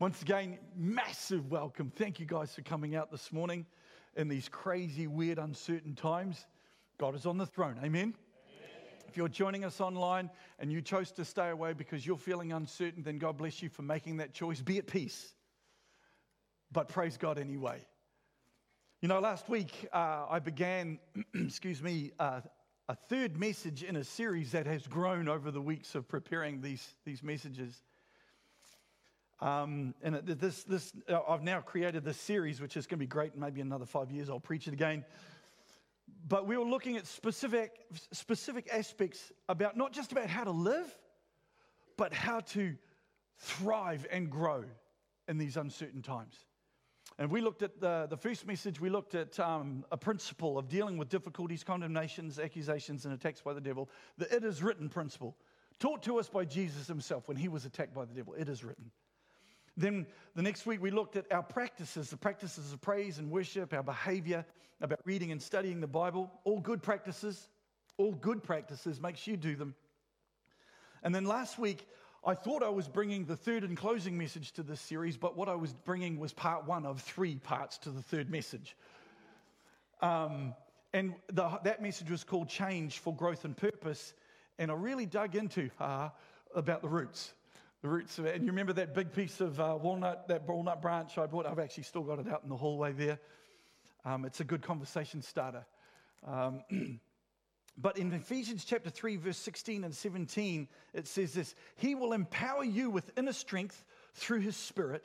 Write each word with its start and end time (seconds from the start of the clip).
Once 0.00 0.22
again, 0.22 0.56
massive 0.76 1.50
welcome. 1.50 1.90
Thank 1.96 2.20
you 2.20 2.26
guys 2.26 2.54
for 2.54 2.62
coming 2.62 2.94
out 2.94 3.10
this 3.10 3.32
morning 3.32 3.66
in 4.14 4.28
these 4.28 4.48
crazy, 4.48 5.08
weird, 5.08 5.40
uncertain 5.40 5.96
times. 5.96 6.46
God 7.00 7.16
is 7.16 7.26
on 7.26 7.36
the 7.36 7.46
throne. 7.46 7.80
Amen. 7.82 8.14
If 9.08 9.16
you're 9.16 9.28
joining 9.28 9.64
us 9.64 9.80
online 9.80 10.30
and 10.60 10.70
you 10.70 10.82
chose 10.82 11.10
to 11.12 11.24
stay 11.24 11.48
away 11.48 11.72
because 11.72 12.06
you're 12.06 12.16
feeling 12.16 12.52
uncertain, 12.52 13.02
then 13.02 13.18
God 13.18 13.36
bless 13.36 13.60
you 13.60 13.68
for 13.68 13.82
making 13.82 14.18
that 14.18 14.32
choice. 14.32 14.62
Be 14.62 14.78
at 14.78 14.86
peace. 14.86 15.34
But 16.70 16.86
praise 16.86 17.16
God 17.16 17.36
anyway. 17.36 17.84
You 19.02 19.08
know, 19.08 19.18
last 19.18 19.48
week 19.48 19.88
uh, 19.92 20.26
I 20.30 20.38
began, 20.38 21.00
excuse 21.34 21.82
me, 21.82 22.12
uh, 22.20 22.42
a 22.88 22.94
third 22.94 23.36
message 23.36 23.82
in 23.82 23.96
a 23.96 24.04
series 24.04 24.52
that 24.52 24.66
has 24.66 24.86
grown 24.86 25.26
over 25.26 25.50
the 25.50 25.60
weeks 25.60 25.96
of 25.96 26.06
preparing 26.06 26.60
these, 26.60 26.94
these 27.04 27.24
messages. 27.24 27.82
Um, 29.40 29.94
and 30.02 30.16
this, 30.16 30.64
this, 30.64 30.92
uh, 31.08 31.20
I've 31.28 31.42
now 31.42 31.60
created 31.60 32.04
this 32.04 32.16
series, 32.16 32.60
which 32.60 32.76
is 32.76 32.86
going 32.86 32.98
to 32.98 33.04
be 33.04 33.06
great. 33.06 33.36
Maybe 33.36 33.60
another 33.60 33.86
five 33.86 34.10
years, 34.10 34.28
I'll 34.28 34.40
preach 34.40 34.66
it 34.66 34.72
again. 34.72 35.04
But 36.26 36.46
we 36.46 36.56
were 36.56 36.64
looking 36.64 36.96
at 36.96 37.06
specific, 37.06 37.72
specific 38.12 38.68
aspects 38.72 39.32
about 39.48 39.76
not 39.76 39.92
just 39.92 40.10
about 40.10 40.28
how 40.28 40.44
to 40.44 40.50
live, 40.50 40.96
but 41.96 42.12
how 42.12 42.40
to 42.40 42.74
thrive 43.38 44.06
and 44.10 44.30
grow 44.30 44.64
in 45.28 45.38
these 45.38 45.56
uncertain 45.56 46.02
times. 46.02 46.34
And 47.18 47.30
we 47.30 47.40
looked 47.40 47.62
at 47.62 47.80
the, 47.80 48.06
the 48.08 48.16
first 48.16 48.46
message, 48.46 48.80
we 48.80 48.90
looked 48.90 49.14
at 49.14 49.38
um, 49.40 49.84
a 49.90 49.96
principle 49.96 50.58
of 50.58 50.68
dealing 50.68 50.98
with 50.98 51.08
difficulties, 51.08 51.64
condemnations, 51.64 52.38
accusations, 52.38 53.04
and 53.04 53.14
attacks 53.14 53.40
by 53.40 53.52
the 53.52 53.60
devil, 53.60 53.88
the 54.18 54.34
it 54.34 54.44
is 54.44 54.62
written 54.62 54.88
principle, 54.88 55.36
taught 55.78 56.02
to 56.04 56.18
us 56.18 56.28
by 56.28 56.44
Jesus 56.44 56.86
himself 56.86 57.28
when 57.28 57.36
he 57.36 57.48
was 57.48 57.64
attacked 57.64 57.94
by 57.94 58.04
the 58.04 58.14
devil. 58.14 58.34
It 58.34 58.48
is 58.48 58.62
written. 58.62 58.90
Then 59.78 60.06
the 60.34 60.42
next 60.42 60.66
week 60.66 60.82
we 60.82 60.90
looked 60.90 61.14
at 61.14 61.30
our 61.32 61.42
practices, 61.42 62.10
the 62.10 62.16
practices 62.16 62.72
of 62.72 62.80
praise 62.80 63.20
and 63.20 63.30
worship, 63.30 63.72
our 63.72 63.84
behavior, 63.84 64.44
about 64.80 64.98
reading 65.04 65.30
and 65.30 65.40
studying 65.40 65.80
the 65.80 65.86
Bible. 65.86 66.32
All 66.42 66.58
good 66.58 66.82
practices, 66.82 67.48
all 67.96 68.12
good 68.12 68.42
practices, 68.42 69.00
make 69.00 69.16
sure 69.16 69.32
you 69.32 69.38
do 69.38 69.54
them. 69.54 69.76
And 71.04 71.14
then 71.14 71.26
last 71.26 71.60
week 71.60 71.86
I 72.26 72.34
thought 72.34 72.64
I 72.64 72.68
was 72.68 72.88
bringing 72.88 73.24
the 73.24 73.36
third 73.36 73.62
and 73.62 73.76
closing 73.76 74.18
message 74.18 74.50
to 74.54 74.64
this 74.64 74.80
series, 74.80 75.16
but 75.16 75.36
what 75.36 75.48
I 75.48 75.54
was 75.54 75.72
bringing 75.72 76.18
was 76.18 76.32
part 76.32 76.66
one 76.66 76.84
of 76.84 77.00
three 77.00 77.36
parts 77.36 77.78
to 77.78 77.90
the 77.90 78.02
third 78.02 78.28
message. 78.28 78.76
Um, 80.02 80.54
and 80.92 81.14
the, 81.32 81.60
that 81.62 81.80
message 81.80 82.10
was 82.10 82.24
called 82.24 82.48
Change 82.48 82.98
for 82.98 83.14
Growth 83.14 83.44
and 83.44 83.56
Purpose. 83.56 84.12
And 84.58 84.72
I 84.72 84.74
really 84.74 85.06
dug 85.06 85.36
into 85.36 85.70
uh, 85.78 86.08
about 86.52 86.82
the 86.82 86.88
roots 86.88 87.32
the 87.82 87.88
roots 87.88 88.18
of 88.18 88.26
it. 88.26 88.34
And 88.34 88.44
you 88.44 88.50
remember 88.50 88.72
that 88.74 88.94
big 88.94 89.12
piece 89.12 89.40
of 89.40 89.60
uh, 89.60 89.78
walnut, 89.80 90.28
that 90.28 90.46
walnut 90.48 90.82
branch 90.82 91.16
I 91.18 91.26
bought? 91.26 91.46
I've 91.46 91.58
actually 91.58 91.84
still 91.84 92.02
got 92.02 92.18
it 92.18 92.28
out 92.28 92.42
in 92.42 92.48
the 92.48 92.56
hallway 92.56 92.92
there. 92.92 93.18
Um, 94.04 94.24
it's 94.24 94.40
a 94.40 94.44
good 94.44 94.62
conversation 94.62 95.22
starter. 95.22 95.64
Um, 96.26 96.62
but 97.78 97.98
in 97.98 98.12
Ephesians 98.12 98.64
chapter 98.64 98.90
3, 98.90 99.16
verse 99.16 99.36
16 99.36 99.84
and 99.84 99.94
17, 99.94 100.68
it 100.94 101.06
says 101.06 101.32
this 101.34 101.54
He 101.76 101.94
will 101.94 102.12
empower 102.12 102.64
you 102.64 102.90
with 102.90 103.12
inner 103.16 103.32
strength 103.32 103.84
through 104.14 104.40
His 104.40 104.56
Spirit. 104.56 105.04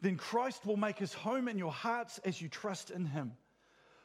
Then 0.00 0.16
Christ 0.16 0.64
will 0.64 0.78
make 0.78 0.98
His 0.98 1.12
home 1.12 1.48
in 1.48 1.58
your 1.58 1.72
hearts 1.72 2.18
as 2.24 2.40
you 2.40 2.48
trust 2.48 2.90
in 2.90 3.04
Him. 3.04 3.32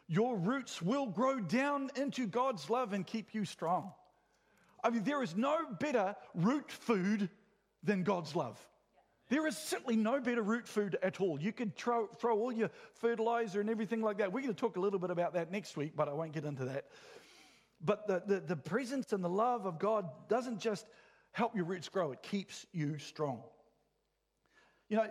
Your 0.08 0.36
roots 0.38 0.82
will 0.82 1.08
grow 1.08 1.40
down 1.40 1.90
into 1.96 2.28
God's 2.28 2.70
love 2.70 2.94
and 2.94 3.08
keep 3.08 3.34
you 3.34 3.46
strong. 3.46 3.92
I 4.84 4.92
mean, 4.92 5.04
there 5.04 5.24
is 5.24 5.36
no 5.36 5.58
better 5.80 6.16
root 6.36 6.70
food 6.70 7.30
than 7.86 8.04
God's 8.04 8.36
love. 8.36 8.60
There 9.30 9.48
is 9.48 9.58
simply 9.58 9.96
no 9.96 10.20
better 10.20 10.44
root 10.44 10.68
food 10.68 10.98
at 11.02 11.20
all. 11.20 11.40
You 11.40 11.52
could 11.52 11.76
throw, 11.76 12.08
throw 12.08 12.38
all 12.38 12.52
your 12.52 12.70
fertilizer 12.94 13.60
and 13.60 13.70
everything 13.70 14.02
like 14.02 14.20
that. 14.20 14.32
We're 14.32 14.42
going 14.42 14.54
to 14.54 14.60
talk 14.60 14.78
a 14.78 14.80
little 14.80 15.00
bit 15.00 15.10
about 15.10 15.34
that 15.34 15.52
next 15.52 15.76
week, 15.78 15.94
but 15.96 16.08
I 16.08 16.14
won't 16.14 16.32
get 16.32 16.46
into 16.46 16.66
that. 16.66 16.86
But 17.84 18.08
the, 18.08 18.22
the, 18.26 18.40
the 18.40 18.56
presence 18.56 19.14
and 19.14 19.24
the 19.24 19.30
love 19.30 19.66
of 19.66 19.80
God 19.80 20.08
doesn't 20.30 20.60
just 20.60 20.86
help 21.32 21.56
your 21.56 21.66
roots 21.66 21.90
grow, 21.90 22.12
it 22.12 22.22
keeps 22.22 22.66
you 22.72 22.98
strong. 22.98 23.42
You 24.90 24.98
know, 24.98 25.08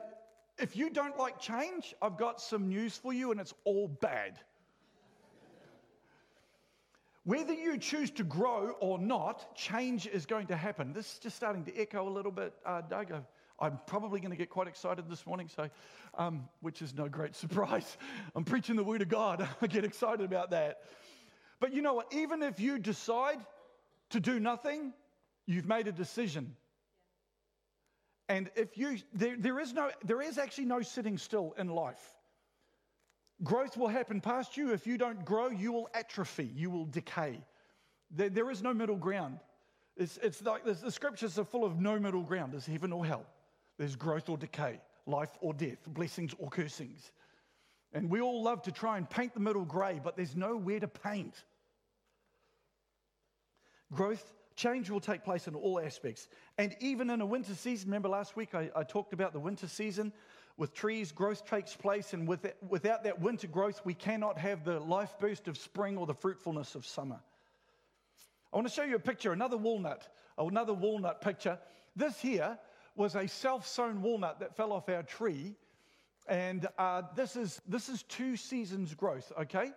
if 0.58 0.76
you 0.76 0.90
don't 0.90 1.18
like 1.18 1.40
change, 1.40 1.94
I've 2.00 2.16
got 2.16 2.40
some 2.40 2.68
news 2.68 2.96
for 2.96 3.12
you, 3.12 3.32
and 3.32 3.40
it's 3.40 3.52
all 3.64 3.88
bad. 3.88 4.38
Whether 7.24 7.54
you 7.54 7.78
choose 7.78 8.10
to 8.12 8.24
grow 8.24 8.76
or 8.80 8.98
not, 8.98 9.56
change 9.56 10.06
is 10.06 10.26
going 10.26 10.48
to 10.48 10.56
happen. 10.56 10.92
This 10.92 11.14
is 11.14 11.18
just 11.18 11.36
starting 11.36 11.64
to 11.64 11.76
echo 11.76 12.06
a 12.06 12.10
little 12.10 12.30
bit, 12.30 12.52
uh, 12.66 12.82
Doug. 12.82 13.12
I'm 13.58 13.78
probably 13.86 14.20
going 14.20 14.32
to 14.32 14.36
get 14.36 14.50
quite 14.50 14.68
excited 14.68 15.08
this 15.08 15.26
morning, 15.26 15.48
so 15.48 15.70
um, 16.18 16.48
which 16.60 16.82
is 16.82 16.94
no 16.94 17.08
great 17.08 17.34
surprise. 17.44 17.96
I'm 18.36 18.44
preaching 18.44 18.76
the 18.76 18.84
word 18.84 19.00
of 19.00 19.08
God. 19.08 19.48
I 19.62 19.66
get 19.66 19.84
excited 19.84 20.24
about 20.24 20.50
that. 20.50 20.80
But 21.60 21.72
you 21.72 21.80
know 21.80 21.94
what? 21.94 22.12
Even 22.12 22.42
if 22.42 22.60
you 22.60 22.78
decide 22.78 23.38
to 24.10 24.20
do 24.20 24.38
nothing, 24.38 24.92
you've 25.46 25.66
made 25.66 25.88
a 25.88 25.92
decision. 25.92 26.54
And 28.28 28.50
if 28.54 28.76
you, 28.76 28.98
there, 29.14 29.36
there 29.38 29.60
is 29.60 29.72
no, 29.72 29.90
there 30.04 30.20
is 30.20 30.36
actually 30.36 30.66
no 30.66 30.82
sitting 30.82 31.16
still 31.16 31.54
in 31.56 31.68
life. 31.68 32.02
Growth 33.44 33.76
will 33.76 33.88
happen 33.88 34.20
past 34.20 34.56
you. 34.56 34.72
If 34.72 34.86
you 34.86 34.96
don't 34.96 35.24
grow, 35.24 35.50
you 35.50 35.70
will 35.72 35.88
atrophy, 35.94 36.50
you 36.54 36.70
will 36.70 36.86
decay. 36.86 37.40
There, 38.10 38.30
there 38.30 38.50
is 38.50 38.62
no 38.62 38.72
middle 38.72 38.96
ground. 38.96 39.38
It's, 39.96 40.18
it's 40.22 40.42
like 40.42 40.64
the 40.64 40.90
scriptures 40.90 41.38
are 41.38 41.44
full 41.44 41.64
of 41.64 41.80
no 41.80 41.98
middle 41.98 42.22
ground. 42.22 42.52
There's 42.52 42.66
heaven 42.66 42.92
or 42.92 43.04
hell, 43.04 43.26
there's 43.78 43.96
growth 43.96 44.28
or 44.28 44.36
decay, 44.36 44.80
life 45.06 45.30
or 45.40 45.52
death, 45.52 45.78
blessings 45.86 46.34
or 46.38 46.48
cursings. 46.48 47.12
And 47.92 48.10
we 48.10 48.20
all 48.20 48.42
love 48.42 48.62
to 48.62 48.72
try 48.72 48.98
and 48.98 49.08
paint 49.08 49.34
the 49.34 49.40
middle 49.40 49.64
grey, 49.64 50.00
but 50.02 50.16
there's 50.16 50.34
nowhere 50.34 50.80
to 50.80 50.88
paint. 50.88 51.44
Growth, 53.92 54.32
change 54.56 54.90
will 54.90 55.00
take 55.00 55.22
place 55.22 55.46
in 55.46 55.54
all 55.54 55.78
aspects. 55.78 56.28
And 56.58 56.74
even 56.80 57.10
in 57.10 57.20
a 57.20 57.26
winter 57.26 57.54
season, 57.54 57.88
remember 57.88 58.08
last 58.08 58.36
week 58.36 58.54
I, 58.54 58.70
I 58.74 58.82
talked 58.82 59.12
about 59.12 59.32
the 59.32 59.38
winter 59.38 59.68
season? 59.68 60.12
With 60.56 60.72
trees, 60.72 61.10
growth 61.10 61.44
takes 61.44 61.74
place, 61.74 62.12
and 62.12 62.28
with 62.28 62.42
that, 62.42 62.56
without 62.68 63.02
that 63.04 63.20
winter 63.20 63.48
growth, 63.48 63.80
we 63.84 63.94
cannot 63.94 64.38
have 64.38 64.64
the 64.64 64.78
life 64.78 65.14
burst 65.18 65.48
of 65.48 65.58
spring 65.58 65.96
or 65.96 66.06
the 66.06 66.14
fruitfulness 66.14 66.76
of 66.76 66.86
summer. 66.86 67.18
I 68.52 68.56
want 68.56 68.68
to 68.68 68.72
show 68.72 68.84
you 68.84 68.94
a 68.94 69.00
picture, 69.00 69.32
another 69.32 69.56
walnut, 69.56 70.08
another 70.38 70.72
walnut 70.72 71.20
picture. 71.20 71.58
This 71.96 72.20
here 72.20 72.56
was 72.94 73.16
a 73.16 73.26
self 73.26 73.66
sown 73.66 74.00
walnut 74.00 74.38
that 74.38 74.56
fell 74.56 74.72
off 74.72 74.88
our 74.88 75.02
tree, 75.02 75.56
and 76.28 76.68
uh, 76.78 77.02
this, 77.16 77.34
is, 77.34 77.60
this 77.66 77.88
is 77.88 78.04
two 78.04 78.36
seasons' 78.36 78.94
growth, 78.94 79.32
okay? 79.40 79.72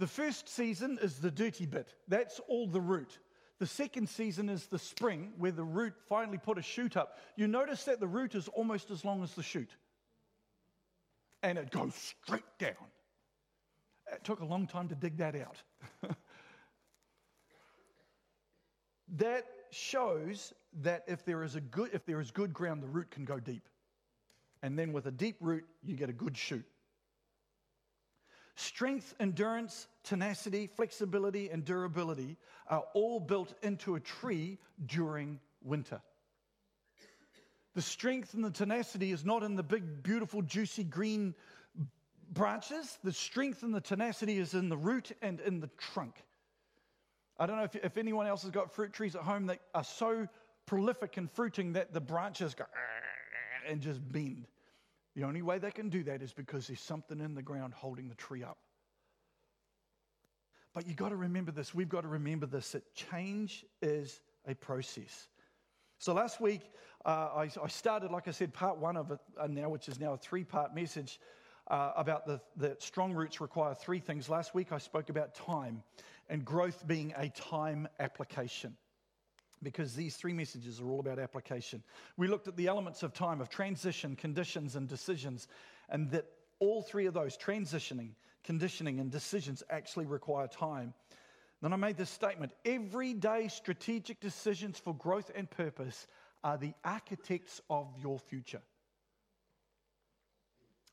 The 0.00 0.08
first 0.08 0.48
season 0.48 0.98
is 1.00 1.20
the 1.20 1.30
dirty 1.30 1.66
bit, 1.66 1.94
that's 2.08 2.40
all 2.48 2.66
the 2.66 2.80
root. 2.80 3.20
The 3.60 3.66
second 3.66 4.08
season 4.08 4.48
is 4.48 4.66
the 4.66 4.78
spring, 4.78 5.32
where 5.38 5.52
the 5.52 5.64
root 5.64 5.94
finally 6.08 6.36
put 6.36 6.58
a 6.58 6.62
shoot 6.62 6.96
up. 6.96 7.16
You 7.36 7.46
notice 7.46 7.84
that 7.84 8.00
the 8.00 8.06
root 8.08 8.34
is 8.34 8.48
almost 8.48 8.90
as 8.90 9.04
long 9.04 9.22
as 9.22 9.32
the 9.34 9.42
shoot 9.42 9.70
and 11.46 11.58
it 11.58 11.70
goes 11.70 11.94
straight 11.94 12.42
down. 12.58 12.74
It 14.12 14.24
took 14.24 14.40
a 14.40 14.44
long 14.44 14.66
time 14.66 14.88
to 14.88 14.96
dig 14.96 15.18
that 15.18 15.36
out. 15.36 15.62
that 19.16 19.44
shows 19.70 20.52
that 20.82 21.04
if 21.06 21.24
there 21.24 21.44
is 21.44 21.54
a 21.54 21.60
good 21.60 21.90
if 21.92 22.04
there 22.04 22.20
is 22.20 22.32
good 22.32 22.52
ground 22.52 22.82
the 22.82 22.88
root 22.88 23.10
can 23.10 23.24
go 23.24 23.38
deep 23.38 23.68
and 24.62 24.78
then 24.78 24.92
with 24.92 25.06
a 25.06 25.10
deep 25.10 25.36
root 25.40 25.64
you 25.84 25.96
get 25.96 26.08
a 26.08 26.12
good 26.12 26.36
shoot 26.36 26.64
strength 28.54 29.14
endurance 29.20 29.86
tenacity 30.02 30.66
flexibility 30.66 31.50
and 31.50 31.64
durability 31.64 32.36
are 32.68 32.84
all 32.94 33.20
built 33.20 33.54
into 33.62 33.96
a 33.96 34.00
tree 34.00 34.58
during 34.86 35.38
winter 35.62 36.00
the 37.76 37.82
strength 37.82 38.32
and 38.32 38.42
the 38.42 38.50
tenacity 38.50 39.12
is 39.12 39.22
not 39.22 39.42
in 39.42 39.54
the 39.54 39.62
big, 39.62 40.02
beautiful, 40.02 40.40
juicy 40.40 40.82
green 40.82 41.34
branches. 42.32 42.98
The 43.04 43.12
strength 43.12 43.62
and 43.62 43.74
the 43.74 43.82
tenacity 43.82 44.38
is 44.38 44.54
in 44.54 44.70
the 44.70 44.78
root 44.78 45.12
and 45.20 45.40
in 45.40 45.60
the 45.60 45.68
trunk. 45.76 46.14
I 47.38 47.44
don't 47.44 47.58
know 47.58 47.64
if, 47.64 47.76
if 47.76 47.98
anyone 47.98 48.26
else 48.26 48.44
has 48.44 48.50
got 48.50 48.72
fruit 48.72 48.94
trees 48.94 49.14
at 49.14 49.20
home 49.20 49.44
that 49.48 49.60
are 49.74 49.84
so 49.84 50.26
prolific 50.64 51.18
in 51.18 51.28
fruiting 51.28 51.74
that 51.74 51.92
the 51.92 52.00
branches 52.00 52.54
go 52.54 52.64
and 53.68 53.82
just 53.82 54.00
bend. 54.10 54.46
The 55.14 55.24
only 55.24 55.42
way 55.42 55.58
they 55.58 55.70
can 55.70 55.90
do 55.90 56.02
that 56.04 56.22
is 56.22 56.32
because 56.32 56.68
there's 56.68 56.80
something 56.80 57.20
in 57.20 57.34
the 57.34 57.42
ground 57.42 57.74
holding 57.74 58.08
the 58.08 58.14
tree 58.14 58.42
up. 58.42 58.56
But 60.72 60.86
you've 60.86 60.96
got 60.96 61.10
to 61.10 61.16
remember 61.16 61.52
this. 61.52 61.74
We've 61.74 61.90
got 61.90 62.02
to 62.02 62.08
remember 62.08 62.46
this 62.46 62.72
that 62.72 62.94
change 62.94 63.66
is 63.82 64.18
a 64.46 64.54
process. 64.54 65.28
So 65.98 66.12
last 66.12 66.40
week, 66.40 66.60
uh, 67.04 67.28
I, 67.34 67.50
I, 67.62 67.68
started, 67.68 68.10
like 68.10 68.28
I 68.28 68.30
said, 68.30 68.52
part 68.52 68.78
one 68.78 68.96
of 68.96 69.10
it 69.10 69.20
now, 69.48 69.68
which 69.68 69.88
is 69.88 69.98
now 69.98 70.12
a 70.12 70.18
three 70.18 70.44
part 70.44 70.74
message 70.74 71.20
uh, 71.68 71.92
about 71.96 72.26
the, 72.26 72.40
the 72.56 72.76
strong 72.78 73.12
roots 73.12 73.40
require 73.40 73.74
three 73.74 73.98
things. 73.98 74.28
Last 74.28 74.54
week, 74.54 74.72
I 74.72 74.78
spoke 74.78 75.08
about 75.08 75.34
time 75.34 75.82
and 76.28 76.44
growth 76.44 76.86
being 76.86 77.14
a 77.16 77.28
time 77.30 77.88
application. 77.98 78.76
because 79.62 79.94
these 79.94 80.16
three 80.16 80.32
messages 80.32 80.80
are 80.80 80.90
all 80.90 81.00
about 81.00 81.18
application. 81.18 81.82
We 82.16 82.28
looked 82.28 82.46
at 82.46 82.56
the 82.56 82.66
elements 82.66 83.02
of 83.02 83.12
time, 83.12 83.40
of 83.40 83.48
transition, 83.48 84.14
conditions, 84.16 84.76
and 84.76 84.86
decisions, 84.86 85.48
and 85.88 86.10
that 86.10 86.26
all 86.58 86.82
three 86.82 87.06
of 87.06 87.14
those 87.14 87.36
transitioning, 87.36 88.10
conditioning, 88.44 89.00
and 89.00 89.10
decisions 89.10 89.62
actually 89.70 90.06
require 90.06 90.46
time. 90.46 90.94
Then 91.66 91.72
I 91.72 91.76
made 91.78 91.96
this 91.96 92.10
statement 92.10 92.52
everyday 92.64 93.48
strategic 93.48 94.20
decisions 94.20 94.78
for 94.78 94.94
growth 94.94 95.32
and 95.34 95.50
purpose 95.50 96.06
are 96.44 96.56
the 96.56 96.74
architects 96.84 97.60
of 97.68 97.88
your 98.00 98.20
future. 98.20 98.62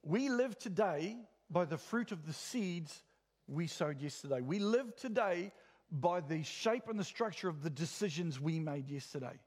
We 0.01 0.29
live 0.29 0.57
today 0.57 1.15
by 1.51 1.65
the 1.65 1.77
fruit 1.77 2.11
of 2.11 2.25
the 2.25 2.33
seeds 2.33 3.03
we 3.45 3.67
sowed 3.67 4.01
yesterday. 4.01 4.41
We 4.41 4.57
live 4.57 4.95
today 4.95 5.51
by 5.91 6.21
the 6.21 6.41
shape 6.41 6.89
and 6.89 6.99
the 6.99 7.03
structure 7.03 7.49
of 7.49 7.61
the 7.61 7.69
decisions 7.69 8.41
we 8.41 8.59
made 8.59 8.89
yesterday. 8.89 9.39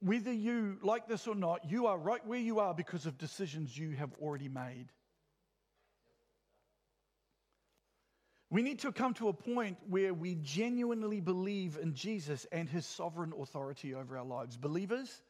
Whether 0.00 0.34
you 0.34 0.76
like 0.82 1.08
this 1.08 1.26
or 1.26 1.34
not, 1.34 1.70
you 1.70 1.86
are 1.86 1.96
right 1.96 2.26
where 2.26 2.38
you 2.38 2.60
are 2.60 2.74
because 2.74 3.06
of 3.06 3.16
decisions 3.16 3.78
you 3.78 3.92
have 3.92 4.10
already 4.20 4.50
made. 4.50 4.92
We 8.50 8.62
need 8.62 8.80
to 8.80 8.90
come 8.90 9.14
to 9.14 9.28
a 9.28 9.32
point 9.32 9.78
where 9.88 10.12
we 10.12 10.34
genuinely 10.42 11.20
believe 11.20 11.78
in 11.80 11.94
Jesus 11.94 12.46
and 12.50 12.68
his 12.68 12.84
sovereign 12.84 13.32
authority 13.40 13.94
over 13.94 14.18
our 14.18 14.24
lives. 14.24 14.56
Believers, 14.56 15.22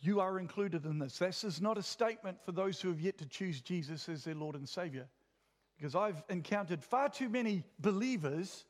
you 0.00 0.20
are 0.20 0.38
included 0.38 0.86
in 0.86 0.98
this. 0.98 1.18
This 1.18 1.44
is 1.44 1.60
not 1.60 1.76
a 1.76 1.82
statement 1.82 2.38
for 2.44 2.52
those 2.52 2.80
who 2.80 2.88
have 2.88 3.00
yet 3.00 3.18
to 3.18 3.26
choose 3.26 3.60
Jesus 3.60 4.08
as 4.08 4.24
their 4.24 4.34
Lord 4.34 4.56
and 4.56 4.66
Savior. 4.66 5.08
Because 5.76 5.94
I've 5.94 6.22
encountered 6.30 6.82
far 6.82 7.10
too 7.10 7.28
many 7.28 7.64
believers 7.78 8.64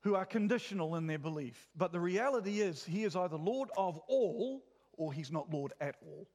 who 0.00 0.14
are 0.14 0.24
conditional 0.24 0.96
in 0.96 1.06
their 1.06 1.18
belief. 1.18 1.68
But 1.76 1.92
the 1.92 2.00
reality 2.00 2.60
is, 2.60 2.82
He 2.82 3.04
is 3.04 3.14
either 3.14 3.36
Lord 3.36 3.68
of 3.76 4.00
all 4.08 4.64
or 4.96 5.12
He's 5.12 5.30
not 5.30 5.52
Lord 5.52 5.74
at 5.82 5.96
all. 6.02 6.26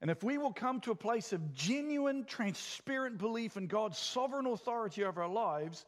And 0.00 0.10
if 0.10 0.22
we 0.22 0.38
will 0.38 0.52
come 0.52 0.80
to 0.80 0.92
a 0.92 0.96
place 0.96 1.32
of 1.32 1.54
genuine, 1.54 2.24
transparent 2.24 3.18
belief 3.18 3.56
in 3.56 3.66
God's 3.66 3.98
sovereign 3.98 4.46
authority 4.46 5.04
over 5.04 5.22
our 5.22 5.28
lives, 5.28 5.84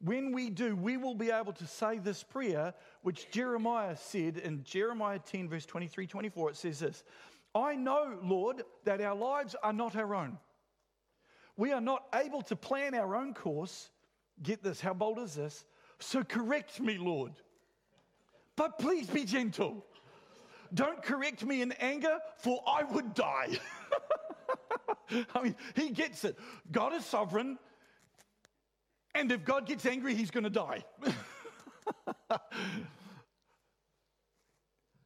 when 0.00 0.32
we 0.32 0.50
do, 0.50 0.76
we 0.76 0.98
will 0.98 1.14
be 1.14 1.30
able 1.30 1.54
to 1.54 1.66
say 1.66 1.98
this 1.98 2.22
prayer, 2.22 2.74
which 3.02 3.30
Jeremiah 3.30 3.96
said 3.96 4.36
in 4.36 4.62
Jeremiah 4.64 5.18
10, 5.18 5.48
verse 5.48 5.64
23 5.64 6.06
24. 6.06 6.50
It 6.50 6.56
says 6.56 6.78
this 6.78 7.04
I 7.54 7.76
know, 7.76 8.18
Lord, 8.22 8.62
that 8.84 9.00
our 9.00 9.14
lives 9.14 9.54
are 9.62 9.72
not 9.72 9.96
our 9.96 10.14
own. 10.14 10.38
We 11.56 11.72
are 11.72 11.80
not 11.80 12.04
able 12.14 12.42
to 12.42 12.56
plan 12.56 12.94
our 12.94 13.14
own 13.16 13.32
course. 13.32 13.90
Get 14.42 14.62
this, 14.62 14.80
how 14.80 14.92
bold 14.92 15.20
is 15.20 15.34
this? 15.34 15.64
So 16.00 16.24
correct 16.24 16.80
me, 16.80 16.98
Lord. 16.98 17.32
But 18.56 18.78
please 18.78 19.08
be 19.08 19.24
gentle. 19.24 19.86
Don't 20.74 21.02
correct 21.02 21.44
me 21.44 21.62
in 21.62 21.72
anger, 21.72 22.18
for 22.38 22.62
I 22.66 22.82
would 22.82 23.14
die. 23.14 23.58
I 25.34 25.42
mean, 25.42 25.56
he 25.74 25.90
gets 25.90 26.24
it. 26.24 26.38
God 26.72 26.92
is 26.94 27.04
sovereign, 27.04 27.58
and 29.14 29.30
if 29.30 29.44
God 29.44 29.66
gets 29.66 29.86
angry, 29.86 30.14
he's 30.14 30.30
going 30.30 30.44
to 30.44 30.50
die. 30.50 30.84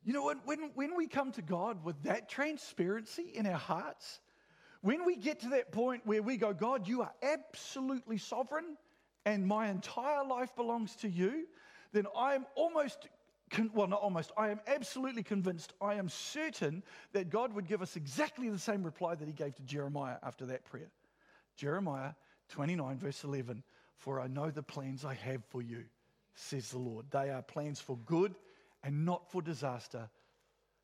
you 0.04 0.12
know, 0.12 0.24
when, 0.24 0.38
when, 0.44 0.70
when 0.74 0.96
we 0.96 1.06
come 1.06 1.32
to 1.32 1.42
God 1.42 1.84
with 1.84 2.02
that 2.04 2.28
transparency 2.28 3.30
in 3.34 3.46
our 3.46 3.58
hearts, 3.58 4.20
when 4.80 5.04
we 5.04 5.16
get 5.16 5.40
to 5.40 5.50
that 5.50 5.72
point 5.72 6.06
where 6.06 6.22
we 6.22 6.36
go, 6.36 6.54
God, 6.54 6.88
you 6.88 7.02
are 7.02 7.12
absolutely 7.22 8.16
sovereign 8.16 8.76
and 9.24 9.46
my 9.46 9.68
entire 9.68 10.24
life 10.24 10.54
belongs 10.56 10.96
to 10.96 11.08
you, 11.08 11.46
then 11.92 12.06
I 12.16 12.34
am 12.34 12.46
well, 13.72 13.86
not 13.86 14.00
almost, 14.00 14.32
I 14.36 14.50
am 14.50 14.60
absolutely 14.66 15.22
convinced, 15.22 15.72
I 15.80 15.94
am 15.94 16.08
certain 16.08 16.82
that 17.12 17.30
God 17.30 17.52
would 17.54 17.66
give 17.66 17.82
us 17.82 17.96
exactly 17.96 18.48
the 18.48 18.58
same 18.58 18.82
reply 18.82 19.14
that 19.14 19.26
he 19.26 19.32
gave 19.32 19.54
to 19.56 19.62
Jeremiah 19.62 20.16
after 20.22 20.46
that 20.46 20.64
prayer. 20.64 20.90
Jeremiah 21.56 22.12
29, 22.50 22.98
verse 22.98 23.24
11 23.24 23.62
For 23.96 24.20
I 24.20 24.26
know 24.26 24.50
the 24.50 24.62
plans 24.62 25.04
I 25.04 25.14
have 25.14 25.44
for 25.46 25.62
you, 25.62 25.84
says 26.34 26.70
the 26.70 26.78
Lord. 26.78 27.06
They 27.10 27.30
are 27.30 27.42
plans 27.42 27.80
for 27.80 27.96
good 27.98 28.34
and 28.84 29.04
not 29.04 29.30
for 29.30 29.42
disaster, 29.42 30.08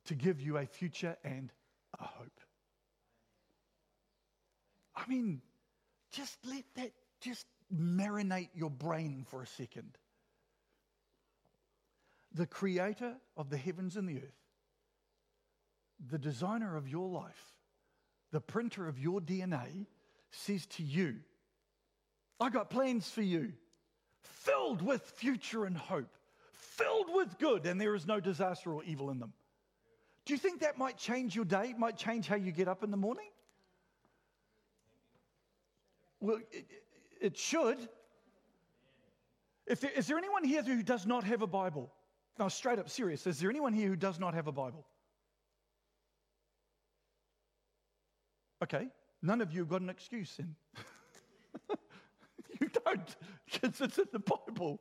to 0.07 0.15
give 0.15 0.41
you 0.41 0.59
a 0.59 0.67
future 0.67 1.17
and 1.25 1.51
a 1.99 2.05
hope. 2.05 2.41
I 4.97 5.07
mean, 5.09 5.41
just 6.13 6.39
let 6.45 6.65
that 6.77 6.93
just 7.21 7.47
marinate 7.75 8.51
your 8.55 8.71
brain 8.71 9.25
for 9.29 9.43
a 9.43 9.47
second. 9.47 9.97
The 12.35 12.47
creator 12.47 13.15
of 13.37 13.49
the 13.49 13.57
heavens 13.57 13.97
and 13.97 14.09
the 14.09 14.17
earth, 14.17 14.41
the 16.11 16.19
designer 16.19 16.77
of 16.77 16.89
your 16.89 17.09
life, 17.09 17.53
the 18.33 18.41
printer 18.41 18.89
of 18.89 18.99
your 18.99 19.21
DNA 19.21 19.87
says 20.33 20.67
to 20.67 20.83
you, 20.83 21.17
I 22.41 22.51
got 22.51 22.71
plans 22.71 23.09
for 23.09 23.23
you, 23.23 23.53
filled 24.21 24.83
with 24.83 25.03
future 25.03 25.65
and 25.65 25.77
hope, 25.77 26.13
filled 26.53 27.07
with 27.15 27.39
good, 27.39 27.67
and 27.67 27.81
there 27.81 27.95
is 27.95 28.07
no 28.07 28.19
disaster 28.19 28.73
or 28.73 28.83
evil 28.85 29.11
in 29.11 29.21
them. 29.21 29.33
Do 30.25 30.33
you 30.33 30.39
think 30.39 30.61
that 30.61 30.77
might 30.79 30.97
change 30.97 31.37
your 31.37 31.45
day? 31.45 31.75
Might 31.79 31.97
change 31.97 32.27
how 32.27 32.37
you 32.37 32.51
get 32.51 32.67
up 32.67 32.83
in 32.83 32.91
the 32.91 32.97
morning? 32.97 33.29
Well, 36.21 36.39
it, 36.51 36.67
it 37.21 37.37
should. 37.37 37.77
There, 39.67 39.91
is 39.95 40.07
there 40.07 40.19
anyone 40.19 40.43
here 40.43 40.63
who 40.63 40.83
does 40.83 41.07
not 41.07 41.25
have 41.25 41.43
a 41.43 41.47
Bible? 41.47 41.93
Now, 42.39 42.49
straight 42.49 42.79
up 42.79 42.89
serious, 42.89 43.27
is 43.27 43.39
there 43.39 43.51
anyone 43.51 43.73
here 43.73 43.89
who 43.89 43.97
does 43.97 44.19
not 44.19 44.35
have 44.35 44.47
a 44.47 44.53
Bible? 44.53 44.85
Okay, 48.63 48.89
none 49.23 49.41
of 49.41 49.53
you 49.53 49.61
have 49.61 49.69
got 49.69 49.83
an 49.83 49.91
excuse 49.91 50.35
then. 50.37 50.57
you 52.61 52.69
don't, 52.85 53.17
because 53.53 53.81
it's 53.81 53.99
in 53.99 54.07
the 54.13 54.19
Bible. 54.19 54.81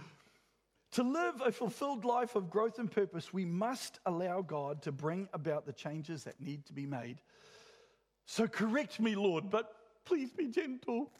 to 0.92 1.02
live 1.02 1.42
a 1.44 1.52
fulfilled 1.52 2.04
life 2.04 2.34
of 2.34 2.48
growth 2.48 2.78
and 2.78 2.90
purpose, 2.90 3.32
we 3.32 3.44
must 3.44 3.98
allow 4.06 4.40
God 4.40 4.82
to 4.82 4.92
bring 4.92 5.28
about 5.32 5.66
the 5.66 5.72
changes 5.72 6.24
that 6.24 6.40
need 6.40 6.64
to 6.66 6.72
be 6.72 6.86
made. 6.86 7.20
So 8.26 8.46
correct 8.46 9.00
me, 9.00 9.14
Lord, 9.14 9.50
but 9.50 9.74
Please 10.08 10.30
be 10.32 10.48
gentle. 10.48 11.12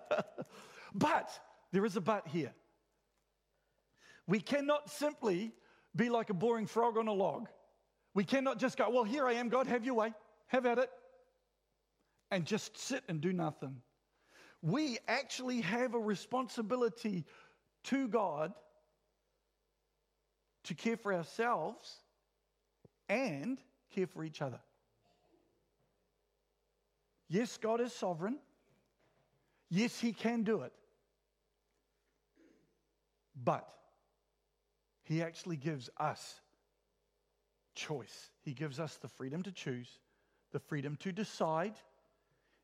but 0.94 1.38
there 1.70 1.84
is 1.84 1.96
a 1.96 2.00
but 2.00 2.26
here. 2.26 2.54
We 4.30 4.38
cannot 4.38 4.88
simply 4.88 5.50
be 5.96 6.08
like 6.08 6.30
a 6.30 6.34
boring 6.34 6.66
frog 6.66 6.96
on 6.96 7.08
a 7.08 7.12
log. 7.12 7.48
We 8.14 8.22
cannot 8.22 8.60
just 8.60 8.78
go, 8.78 8.88
Well, 8.88 9.02
here 9.02 9.26
I 9.26 9.32
am, 9.32 9.48
God, 9.48 9.66
have 9.66 9.84
your 9.84 9.94
way, 9.94 10.14
have 10.46 10.66
at 10.66 10.78
it, 10.78 10.88
and 12.30 12.46
just 12.46 12.78
sit 12.78 13.02
and 13.08 13.20
do 13.20 13.32
nothing. 13.32 13.82
We 14.62 14.98
actually 15.08 15.62
have 15.62 15.94
a 15.94 15.98
responsibility 15.98 17.24
to 17.84 18.06
God 18.06 18.52
to 20.62 20.74
care 20.74 20.96
for 20.96 21.12
ourselves 21.12 21.96
and 23.08 23.58
care 23.92 24.06
for 24.06 24.22
each 24.22 24.40
other. 24.40 24.60
Yes, 27.28 27.56
God 27.56 27.80
is 27.80 27.92
sovereign. 27.92 28.38
Yes, 29.70 29.98
He 29.98 30.12
can 30.12 30.44
do 30.44 30.60
it. 30.60 30.72
But 33.34 33.66
He 35.10 35.24
actually 35.24 35.56
gives 35.56 35.90
us 35.96 36.40
choice. 37.74 38.30
He 38.42 38.54
gives 38.54 38.78
us 38.78 38.96
the 38.98 39.08
freedom 39.08 39.42
to 39.42 39.50
choose, 39.50 39.98
the 40.52 40.60
freedom 40.60 40.94
to 41.00 41.10
decide, 41.10 41.74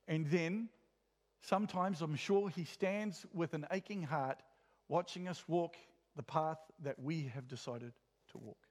and 0.07 0.27
then 0.27 0.69
sometimes 1.41 2.03
I'm 2.03 2.15
sure 2.15 2.49
He 2.49 2.63
stands 2.63 3.27
with 3.35 3.53
an 3.55 3.67
aching 3.73 4.05
heart 4.05 4.41
watching 4.87 5.27
us 5.27 5.43
walk 5.49 5.75
the 6.15 6.23
path 6.23 6.61
that 6.85 7.01
we 7.01 7.33
have 7.35 7.49
decided 7.49 7.95
to 8.31 8.39
walk. 8.39 8.69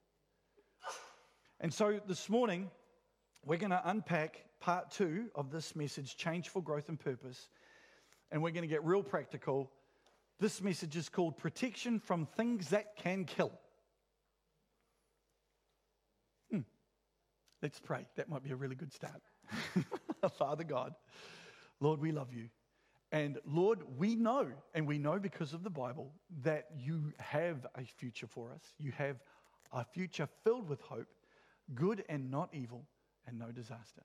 And 1.60 1.74
so 1.74 2.00
this 2.08 2.30
morning, 2.30 2.72
we're 3.44 3.58
going 3.58 3.72
to 3.72 3.82
unpack 3.90 4.46
part 4.62 4.90
two 4.90 5.26
of 5.36 5.52
this 5.52 5.76
message 5.76 6.16
Change 6.16 6.48
for 6.48 6.64
Growth 6.64 6.88
and 6.88 6.98
Purpose. 6.98 7.50
And 8.32 8.42
we're 8.42 8.52
going 8.52 8.62
to 8.62 8.74
get 8.74 8.86
real 8.86 9.04
practical. 9.04 9.70
This 10.40 10.62
message 10.62 10.96
is 10.96 11.10
called 11.10 11.36
Protection 11.36 12.00
from 12.00 12.26
Things 12.38 12.70
That 12.70 12.96
Can 12.96 13.26
Kill. 13.26 13.52
Let's 17.62 17.80
pray. 17.80 18.06
That 18.16 18.30
might 18.30 18.44
be 18.44 18.52
a 18.52 18.56
really 18.56 18.76
good 18.76 18.94
start. 18.94 19.22
Father 20.38 20.64
God, 20.64 20.94
Lord, 21.80 22.00
we 22.00 22.12
love 22.12 22.34
you. 22.34 22.50
And 23.12 23.38
Lord, 23.46 23.80
we 23.98 24.16
know, 24.16 24.48
and 24.74 24.88
we 24.88 24.98
know 24.98 25.20
because 25.20 25.54
of 25.54 25.64
the 25.64 25.70
Bible, 25.70 26.12
that 26.44 26.68
you 26.78 27.14
have 27.18 27.66
a 27.76 27.84
future 27.84 28.28
for 28.28 28.52
us. 28.52 28.62
You 28.78 28.92
have 28.94 29.18
a 29.72 29.86
future 29.86 30.28
filled 30.44 30.68
with 30.68 30.82
hope, 30.82 31.08
good 31.74 32.04
and 32.10 32.30
not 32.32 32.50
evil 32.54 32.86
and 33.28 33.40
no 33.40 33.52
disaster. 33.52 34.04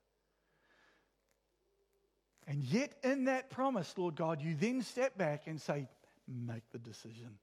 And 2.46 2.64
yet, 2.64 2.94
in 3.04 3.24
that 3.24 3.50
promise, 3.50 3.92
Lord 3.96 4.16
God, 4.16 4.42
you 4.42 4.54
then 4.54 4.82
step 4.82 5.16
back 5.16 5.46
and 5.46 5.60
say, 5.60 5.88
make 6.26 6.62
the 6.72 6.78
decision. 6.78 7.38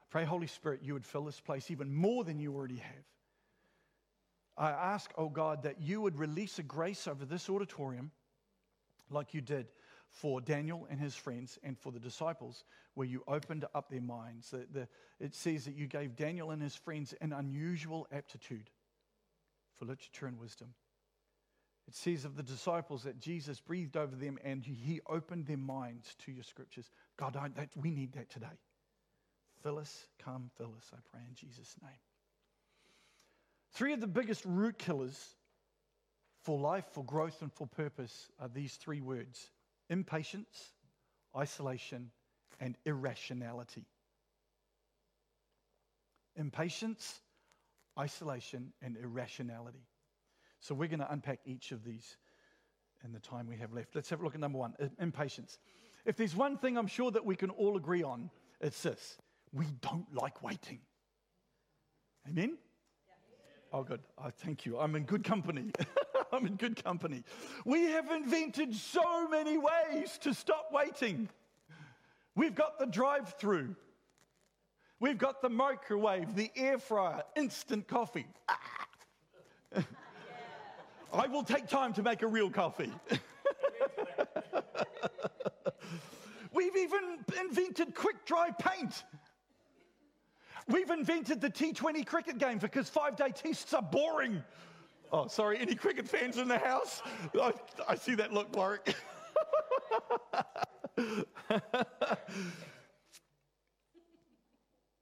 I 0.00 0.04
pray, 0.10 0.24
Holy 0.24 0.46
Spirit, 0.46 0.80
you 0.82 0.94
would 0.94 1.06
fill 1.06 1.24
this 1.24 1.40
place 1.40 1.70
even 1.70 1.94
more 1.94 2.24
than 2.24 2.38
you 2.38 2.54
already 2.54 2.76
have. 2.76 3.04
I 4.58 4.70
ask, 4.70 5.12
oh 5.16 5.28
God, 5.28 5.62
that 5.62 5.80
you 5.80 6.00
would 6.00 6.18
release 6.18 6.58
a 6.58 6.64
grace 6.64 7.06
over 7.06 7.24
this 7.24 7.48
auditorium 7.48 8.10
like 9.08 9.32
you 9.32 9.40
did 9.40 9.68
for 10.10 10.40
Daniel 10.40 10.86
and 10.90 11.00
his 11.00 11.14
friends 11.14 11.58
and 11.62 11.78
for 11.78 11.92
the 11.92 12.00
disciples, 12.00 12.64
where 12.94 13.06
you 13.06 13.22
opened 13.28 13.64
up 13.74 13.88
their 13.88 14.00
minds. 14.00 14.50
The, 14.50 14.66
the, 14.72 14.88
it 15.20 15.34
says 15.34 15.64
that 15.66 15.76
you 15.76 15.86
gave 15.86 16.16
Daniel 16.16 16.50
and 16.50 16.60
his 16.60 16.74
friends 16.74 17.14
an 17.20 17.32
unusual 17.32 18.08
aptitude 18.10 18.70
for 19.76 19.84
literature 19.84 20.26
and 20.26 20.38
wisdom. 20.38 20.74
It 21.86 21.94
says 21.94 22.24
of 22.24 22.36
the 22.36 22.42
disciples 22.42 23.04
that 23.04 23.20
Jesus 23.20 23.60
breathed 23.60 23.96
over 23.96 24.14
them 24.14 24.38
and 24.44 24.64
he 24.64 25.00
opened 25.06 25.46
their 25.46 25.56
minds 25.56 26.16
to 26.24 26.32
your 26.32 26.44
scriptures. 26.44 26.90
God, 27.16 27.36
I, 27.36 27.48
that, 27.54 27.70
we 27.76 27.90
need 27.90 28.12
that 28.14 28.28
today. 28.28 28.46
Fill 29.62 29.78
us, 29.78 30.08
come, 30.18 30.50
fill 30.58 30.74
us, 30.76 30.90
I 30.92 30.98
pray 31.10 31.20
in 31.26 31.34
Jesus' 31.34 31.76
name. 31.80 31.92
Three 33.72 33.92
of 33.92 34.00
the 34.00 34.06
biggest 34.06 34.44
root 34.44 34.78
killers 34.78 35.34
for 36.42 36.58
life, 36.58 36.84
for 36.92 37.04
growth, 37.04 37.42
and 37.42 37.52
for 37.52 37.66
purpose 37.66 38.28
are 38.40 38.48
these 38.48 38.74
three 38.74 39.00
words 39.00 39.50
impatience, 39.90 40.72
isolation, 41.36 42.10
and 42.60 42.76
irrationality. 42.84 43.86
Impatience, 46.36 47.20
isolation, 47.98 48.72
and 48.82 48.96
irrationality. 48.96 49.86
So 50.60 50.74
we're 50.74 50.88
going 50.88 51.00
to 51.00 51.12
unpack 51.12 51.40
each 51.44 51.72
of 51.72 51.84
these 51.84 52.16
in 53.04 53.12
the 53.12 53.20
time 53.20 53.46
we 53.46 53.56
have 53.56 53.72
left. 53.72 53.94
Let's 53.94 54.10
have 54.10 54.20
a 54.20 54.24
look 54.24 54.34
at 54.34 54.40
number 54.40 54.58
one 54.58 54.74
impatience. 55.00 55.58
If 56.04 56.16
there's 56.16 56.34
one 56.34 56.56
thing 56.58 56.76
I'm 56.76 56.86
sure 56.86 57.10
that 57.10 57.24
we 57.24 57.36
can 57.36 57.50
all 57.50 57.76
agree 57.76 58.02
on, 58.02 58.30
it's 58.60 58.82
this 58.82 59.18
we 59.52 59.66
don't 59.80 60.12
like 60.14 60.42
waiting. 60.42 60.80
Amen? 62.28 62.58
Oh, 63.72 63.82
good. 63.82 64.00
Oh, 64.16 64.30
thank 64.30 64.64
you. 64.64 64.78
I'm 64.78 64.96
in 64.96 65.04
good 65.04 65.24
company. 65.24 65.70
I'm 66.32 66.46
in 66.46 66.56
good 66.56 66.82
company. 66.82 67.22
We 67.64 67.84
have 67.84 68.10
invented 68.10 68.74
so 68.74 69.28
many 69.28 69.58
ways 69.58 70.18
to 70.22 70.32
stop 70.34 70.70
waiting. 70.72 71.28
We've 72.34 72.54
got 72.54 72.78
the 72.78 72.86
drive 72.86 73.34
through, 73.34 73.74
we've 75.00 75.18
got 75.18 75.42
the 75.42 75.48
microwave, 75.48 76.36
the 76.36 76.52
air 76.54 76.78
fryer, 76.78 77.24
instant 77.34 77.88
coffee. 77.88 78.26
I 81.12 81.26
will 81.26 81.42
take 81.42 81.66
time 81.66 81.92
to 81.94 82.02
make 82.02 82.22
a 82.22 82.28
real 82.28 82.48
coffee. 82.50 82.92
We've 86.52 86.76
even 86.76 87.18
invented 87.40 87.94
quick 87.94 88.24
dry 88.24 88.50
paint. 88.50 89.04
We've 90.68 90.90
invented 90.90 91.40
the 91.40 91.48
T20 91.48 92.06
cricket 92.06 92.38
game 92.38 92.58
because 92.58 92.90
five 92.90 93.16
day 93.16 93.30
tests 93.34 93.72
are 93.72 93.82
boring. 93.82 94.42
Oh, 95.10 95.26
sorry, 95.26 95.58
any 95.58 95.74
cricket 95.74 96.06
fans 96.06 96.36
in 96.36 96.46
the 96.48 96.58
house? 96.58 97.00
I, 97.40 97.54
I 97.88 97.94
see 97.94 98.14
that 98.16 98.34
look, 98.34 98.54
Warwick. 98.54 98.94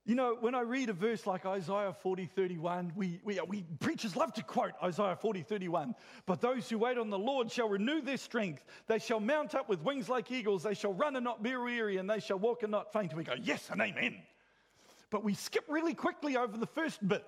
you 0.04 0.14
know, 0.14 0.36
when 0.38 0.54
I 0.54 0.60
read 0.60 0.88
a 0.88 0.92
verse 0.92 1.26
like 1.26 1.44
Isaiah 1.44 1.92
40, 2.00 2.26
31, 2.26 2.92
we, 2.94 3.20
we, 3.24 3.40
we 3.48 3.64
preachers 3.80 4.14
love 4.14 4.32
to 4.34 4.44
quote 4.44 4.74
Isaiah 4.84 5.16
40, 5.16 5.42
31. 5.42 5.96
But 6.26 6.40
those 6.40 6.68
who 6.68 6.78
wait 6.78 6.96
on 6.96 7.10
the 7.10 7.18
Lord 7.18 7.50
shall 7.50 7.68
renew 7.68 8.00
their 8.00 8.18
strength. 8.18 8.64
They 8.86 9.00
shall 9.00 9.18
mount 9.18 9.56
up 9.56 9.68
with 9.68 9.82
wings 9.82 10.08
like 10.08 10.30
eagles. 10.30 10.62
They 10.62 10.74
shall 10.74 10.92
run 10.92 11.16
and 11.16 11.24
not 11.24 11.42
be 11.42 11.56
weary, 11.56 11.96
and 11.96 12.08
they 12.08 12.20
shall 12.20 12.38
walk 12.38 12.62
and 12.62 12.70
not 12.70 12.92
faint. 12.92 13.10
And 13.10 13.18
we 13.18 13.24
go, 13.24 13.34
yes 13.42 13.68
and 13.72 13.80
amen. 13.80 14.22
But 15.10 15.24
we 15.24 15.34
skip 15.34 15.64
really 15.68 15.94
quickly 15.94 16.36
over 16.36 16.56
the 16.56 16.66
first 16.66 17.06
bit. 17.06 17.24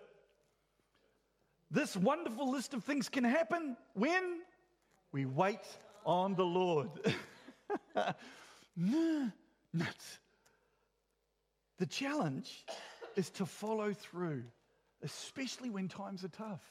This 1.71 1.97
wonderful 1.97 2.51
list 2.51 2.75
of 2.75 2.85
things 2.85 3.09
can 3.09 3.25
happen 3.25 3.77
when 3.95 4.41
we 5.13 5.27
wait 5.27 5.61
on 6.05 6.35
the 6.35 6.45
Lord. 6.45 6.91
The 11.79 11.87
challenge 11.87 12.65
is 13.15 13.31
to 13.31 13.47
follow 13.47 13.93
through, 13.93 14.43
especially 15.03 15.71
when 15.71 15.89
times 15.89 16.25
are 16.25 16.29
tough, 16.29 16.63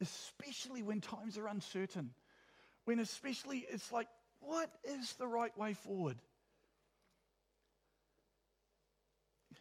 especially 0.00 0.82
when 0.82 1.00
times 1.00 1.38
are 1.38 1.46
uncertain, 1.46 2.10
when 2.84 2.98
especially 2.98 3.64
it's 3.70 3.92
like, 3.92 4.08
what 4.40 4.70
is 4.84 5.12
the 5.14 5.26
right 5.26 5.56
way 5.56 5.74
forward? 5.74 6.16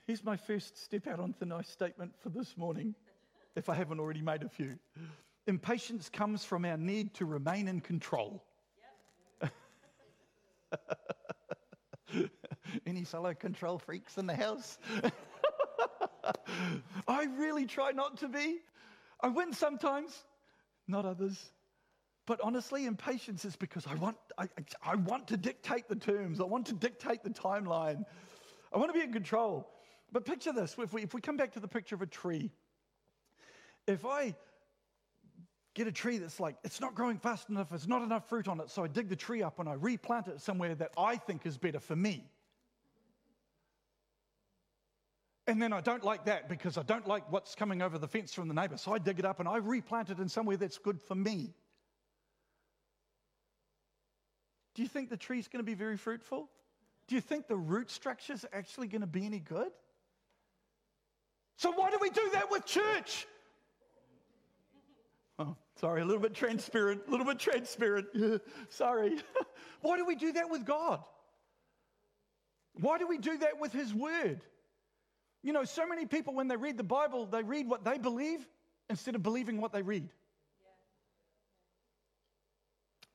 Here's 0.09 0.23
my 0.23 0.37
first 0.37 0.75
step 0.75 1.05
out 1.05 1.19
on 1.19 1.33
thin 1.33 1.51
ice 1.51 1.69
statement 1.69 2.15
for 2.19 2.29
this 2.29 2.57
morning 2.57 2.95
if 3.55 3.69
I 3.69 3.75
haven't 3.75 3.99
already 3.99 4.23
made 4.23 4.41
a 4.41 4.49
few. 4.49 4.79
Impatience 5.45 6.09
comes 6.09 6.43
from 6.43 6.65
our 6.65 6.77
need 6.77 7.13
to 7.13 7.25
remain 7.25 7.67
in 7.67 7.79
control. 7.79 8.43
Yep. 9.43 9.51
Any 12.87 13.03
fellow 13.03 13.35
control 13.35 13.77
freaks 13.77 14.17
in 14.17 14.25
the 14.25 14.35
house? 14.35 14.79
I 17.07 17.25
really 17.37 17.67
try 17.67 17.91
not 17.91 18.17
to 18.21 18.29
be. 18.29 18.61
I 19.21 19.27
win 19.27 19.53
sometimes, 19.53 20.25
not 20.87 21.05
others. 21.05 21.51
But 22.25 22.39
honestly, 22.43 22.87
impatience 22.87 23.45
is 23.45 23.55
because 23.55 23.85
I 23.85 23.93
want, 23.93 24.17
I, 24.39 24.47
I 24.81 24.95
want 24.95 25.27
to 25.27 25.37
dictate 25.37 25.87
the 25.87 25.95
terms, 25.95 26.41
I 26.41 26.45
want 26.45 26.65
to 26.65 26.73
dictate 26.73 27.21
the 27.21 27.29
timeline, 27.29 28.05
I 28.73 28.79
want 28.79 28.91
to 28.91 28.97
be 28.97 29.05
in 29.05 29.13
control. 29.13 29.69
But 30.11 30.25
picture 30.25 30.51
this 30.51 30.75
if 30.77 30.93
we, 30.93 31.03
if 31.03 31.13
we 31.13 31.21
come 31.21 31.37
back 31.37 31.53
to 31.53 31.59
the 31.59 31.67
picture 31.67 31.95
of 31.95 32.01
a 32.01 32.07
tree, 32.07 32.51
if 33.87 34.05
I 34.05 34.35
get 35.75 35.87
a 35.87 35.91
tree 35.91 36.17
that's 36.17 36.39
like, 36.39 36.55
it's 36.63 36.81
not 36.81 36.95
growing 36.95 37.17
fast 37.17 37.49
enough, 37.49 37.69
there's 37.69 37.87
not 37.87 38.01
enough 38.01 38.27
fruit 38.27 38.47
on 38.47 38.59
it, 38.59 38.69
so 38.69 38.83
I 38.83 38.87
dig 38.87 39.09
the 39.09 39.15
tree 39.15 39.43
up 39.43 39.59
and 39.59 39.69
I 39.69 39.73
replant 39.73 40.27
it 40.27 40.41
somewhere 40.41 40.75
that 40.75 40.91
I 40.97 41.15
think 41.15 41.45
is 41.45 41.57
better 41.57 41.79
for 41.79 41.95
me. 41.95 42.29
And 45.47 45.59
then 45.59 45.73
I 45.73 45.81
don't 45.81 46.03
like 46.03 46.25
that 46.25 46.47
because 46.47 46.77
I 46.77 46.83
don't 46.83 47.07
like 47.07 47.31
what's 47.31 47.55
coming 47.55 47.81
over 47.81 47.97
the 47.97 48.07
fence 48.07 48.33
from 48.33 48.47
the 48.47 48.53
neighbor. 48.53 48.77
So 48.77 48.93
I 48.93 48.99
dig 48.99 49.17
it 49.17 49.25
up 49.25 49.39
and 49.39 49.49
I 49.49 49.57
replant 49.57 50.11
it 50.11 50.19
in 50.19 50.29
somewhere 50.29 50.57
that's 50.57 50.77
good 50.77 51.01
for 51.01 51.15
me. 51.15 51.55
Do 54.75 54.83
you 54.83 54.87
think 54.87 55.09
the 55.09 55.17
tree's 55.17 55.47
going 55.47 55.59
to 55.59 55.69
be 55.69 55.73
very 55.73 55.97
fruitful? 55.97 56.49
Do 57.07 57.15
you 57.15 57.21
think 57.21 57.47
the 57.47 57.55
root 57.55 57.89
structure 57.89 58.33
is 58.33 58.45
actually 58.53 58.87
going 58.87 59.01
to 59.01 59.07
be 59.07 59.25
any 59.25 59.39
good? 59.39 59.71
So, 61.59 61.73
why 61.73 61.91
do 61.91 61.97
we 61.99 62.09
do 62.09 62.21
that 62.31 62.49
with 62.49 62.65
church? 62.65 63.27
Oh, 65.37 65.57
sorry, 65.75 66.01
a 66.01 66.05
little 66.05 66.21
bit 66.21 66.33
transparent, 66.33 67.01
a 67.05 67.11
little 67.11 67.25
bit 67.25 67.37
transparent. 67.37 68.07
sorry. 68.69 69.17
Why 69.81 69.97
do 69.97 70.05
we 70.05 70.15
do 70.15 70.31
that 70.33 70.49
with 70.49 70.65
God? 70.65 71.03
Why 72.79 72.97
do 72.97 73.07
we 73.07 73.17
do 73.17 73.37
that 73.39 73.59
with 73.59 73.73
His 73.73 73.93
Word? 73.93 74.39
You 75.43 75.51
know, 75.51 75.65
so 75.65 75.85
many 75.85 76.05
people, 76.05 76.33
when 76.33 76.47
they 76.47 76.55
read 76.55 76.77
the 76.77 76.83
Bible, 76.83 77.25
they 77.25 77.43
read 77.43 77.67
what 77.67 77.83
they 77.83 77.97
believe 77.97 78.47
instead 78.89 79.15
of 79.15 79.23
believing 79.23 79.59
what 79.59 79.73
they 79.73 79.81
read. 79.81 80.07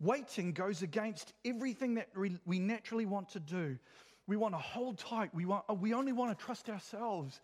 Waiting 0.01 0.53
goes 0.53 0.83
against 0.83 1.33
everything 1.47 1.95
that 1.95 2.11
we 2.45 2.59
naturally 2.59 3.07
want 3.07 3.31
to 3.31 3.41
do. 3.41 3.79
We 4.27 4.37
want 4.37 4.53
to 4.53 4.59
hold 4.59 4.99
tight. 4.99 5.35
We, 5.35 5.47
want, 5.47 5.65
we 5.81 5.95
only 5.95 6.13
want 6.13 6.39
to 6.39 6.45
trust 6.45 6.69
ourselves. 6.69 7.41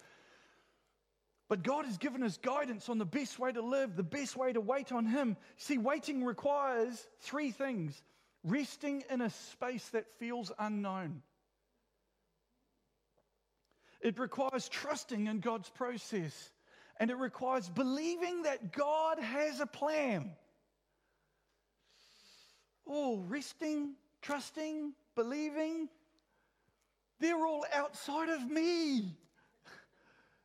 But 1.50 1.64
God 1.64 1.85
has 1.85 1.99
given 1.99 2.23
us 2.23 2.37
guidance 2.37 2.88
on 2.88 2.99
the 2.99 3.04
best 3.04 3.40
way 3.40 3.50
to 3.50 3.61
live, 3.61 3.97
the 3.97 4.04
best 4.04 4.37
way 4.37 4.52
to 4.52 4.61
wait 4.61 4.92
on 4.92 5.04
Him. 5.04 5.37
See, 5.57 5.78
waiting 5.78 6.25
requires 6.25 7.04
three 7.23 7.50
things 7.50 8.00
resting 8.45 9.02
in 9.11 9.21
a 9.21 9.30
space 9.30 9.87
that 9.88 10.07
feels 10.21 10.52
unknown, 10.61 11.23
it 14.00 14.19
requires 14.19 14.69
trusting 14.69 15.26
in 15.26 15.40
God's 15.40 15.69
process, 15.71 16.52
and 16.99 17.11
it 17.11 17.16
requires 17.16 17.69
believing 17.69 18.42
that 18.45 18.73
God 18.73 19.19
has 19.19 19.59
a 19.59 19.66
plan. 19.66 20.30
Oh, 22.87 23.19
resting, 23.28 23.95
trusting, 24.23 24.92
believing, 25.16 25.88
they're 27.19 27.45
all 27.45 27.66
outside 27.75 28.28
of 28.28 28.49
me. 28.49 29.16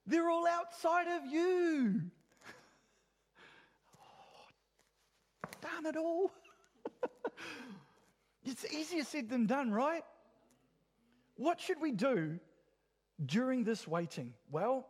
They're 0.07 0.29
all 0.29 0.47
outside 0.47 1.07
of 1.07 1.25
you. 1.31 2.01
Oh, 5.47 5.57
darn 5.61 5.85
it 5.85 5.97
all. 5.97 6.31
it's 8.45 8.65
easier 8.65 9.03
said 9.03 9.29
than 9.29 9.45
done, 9.45 9.71
right? 9.71 10.03
What 11.37 11.59
should 11.59 11.81
we 11.81 11.91
do 11.91 12.39
during 13.25 13.63
this 13.63 13.87
waiting? 13.87 14.33
Well, 14.51 14.85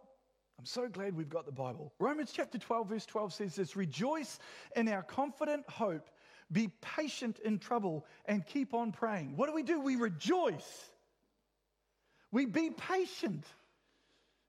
I'm 0.59 0.65
so 0.65 0.87
glad 0.87 1.15
we've 1.15 1.29
got 1.29 1.45
the 1.45 1.51
Bible. 1.51 1.93
Romans 1.99 2.31
chapter 2.33 2.57
12, 2.57 2.89
verse 2.89 3.05
12 3.05 3.33
says 3.33 3.55
this 3.55 3.75
Rejoice 3.75 4.39
in 4.75 4.87
our 4.87 5.03
confident 5.03 5.69
hope, 5.69 6.09
be 6.51 6.69
patient 6.81 7.39
in 7.39 7.57
trouble, 7.59 8.05
and 8.25 8.45
keep 8.45 8.73
on 8.73 8.91
praying. 8.91 9.35
What 9.35 9.47
do 9.47 9.53
we 9.53 9.63
do? 9.63 9.79
We 9.79 9.95
rejoice. 9.95 10.89
We 12.31 12.45
be 12.45 12.69
patient 12.69 13.45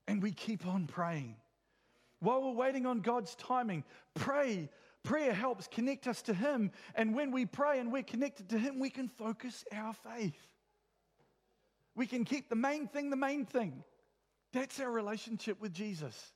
and 0.07 0.21
we 0.21 0.31
keep 0.31 0.65
on 0.65 0.87
praying. 0.87 1.35
While 2.19 2.41
we're 2.41 2.51
waiting 2.51 2.85
on 2.85 3.01
God's 3.01 3.35
timing, 3.35 3.83
pray. 4.15 4.69
Prayer 5.03 5.33
helps 5.33 5.67
connect 5.67 6.07
us 6.07 6.21
to 6.23 6.33
Him. 6.33 6.71
And 6.95 7.15
when 7.15 7.31
we 7.31 7.45
pray 7.45 7.79
and 7.79 7.91
we're 7.91 8.03
connected 8.03 8.49
to 8.49 8.57
Him, 8.57 8.79
we 8.79 8.89
can 8.89 9.07
focus 9.07 9.63
our 9.71 9.93
faith. 9.93 10.35
We 11.95 12.07
can 12.07 12.25
keep 12.25 12.49
the 12.49 12.55
main 12.55 12.87
thing 12.87 13.09
the 13.09 13.15
main 13.15 13.45
thing. 13.45 13.83
That's 14.53 14.79
our 14.79 14.91
relationship 14.91 15.61
with 15.61 15.73
Jesus. 15.73 16.33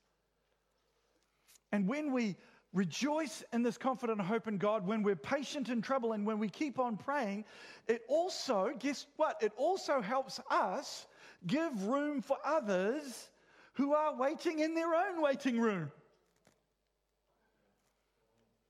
And 1.72 1.88
when 1.88 2.12
we 2.12 2.36
rejoice 2.74 3.44
in 3.52 3.64
this 3.64 3.78
confident 3.78 4.22
hope 4.22 4.48
in 4.48 4.58
God, 4.58 4.86
when 4.86 5.04
we're 5.04 5.16
patient 5.16 5.70
in 5.70 5.82
trouble, 5.82 6.14
and 6.14 6.26
when 6.26 6.40
we 6.40 6.50
keep 6.50 6.80
on 6.80 6.98
praying, 6.98 7.46
it 7.88 8.04
also, 8.08 8.72
guess 8.78 9.08
what? 9.18 9.42
It 9.42 9.52
also 9.58 10.02
helps 10.02 10.40
us 10.50 11.08
give 11.48 11.84
room 11.84 12.22
for 12.22 12.38
others 12.46 13.31
who 13.74 13.94
are 13.94 14.16
waiting 14.16 14.60
in 14.60 14.76
their 14.76 14.94
own 14.94 15.22
waiting 15.22 15.60
room. 15.60 15.92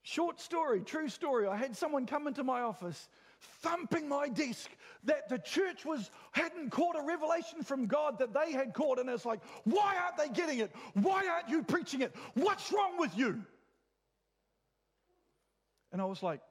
Short 0.03 0.39
story, 0.39 0.81
true 0.81 1.09
story. 1.09 1.47
I 1.47 1.55
had 1.55 1.75
someone 1.75 2.05
come 2.05 2.27
into 2.27 2.43
my 2.43 2.61
office 2.61 3.07
thumping 3.61 4.07
my 4.07 4.27
desk 4.29 4.69
that 5.03 5.27
the 5.29 5.39
church 5.39 5.83
was 5.85 6.11
hadn't 6.31 6.69
caught 6.69 6.95
a 6.95 7.01
revelation 7.01 7.63
from 7.63 7.87
God 7.87 8.19
that 8.19 8.33
they 8.33 8.51
had 8.51 8.73
caught 8.73 8.99
and 8.99 9.09
it's 9.09 9.25
like 9.25 9.39
why 9.63 9.95
aren't 9.97 10.17
they 10.17 10.29
getting 10.29 10.59
it 10.59 10.71
why 10.93 11.27
aren't 11.27 11.49
you 11.49 11.63
preaching 11.63 12.01
it 12.01 12.15
what's 12.35 12.71
wrong 12.71 12.99
with 12.99 13.17
you 13.17 13.41
and 15.91 16.01
I 16.01 16.05
was 16.05 16.21
like 16.21 16.41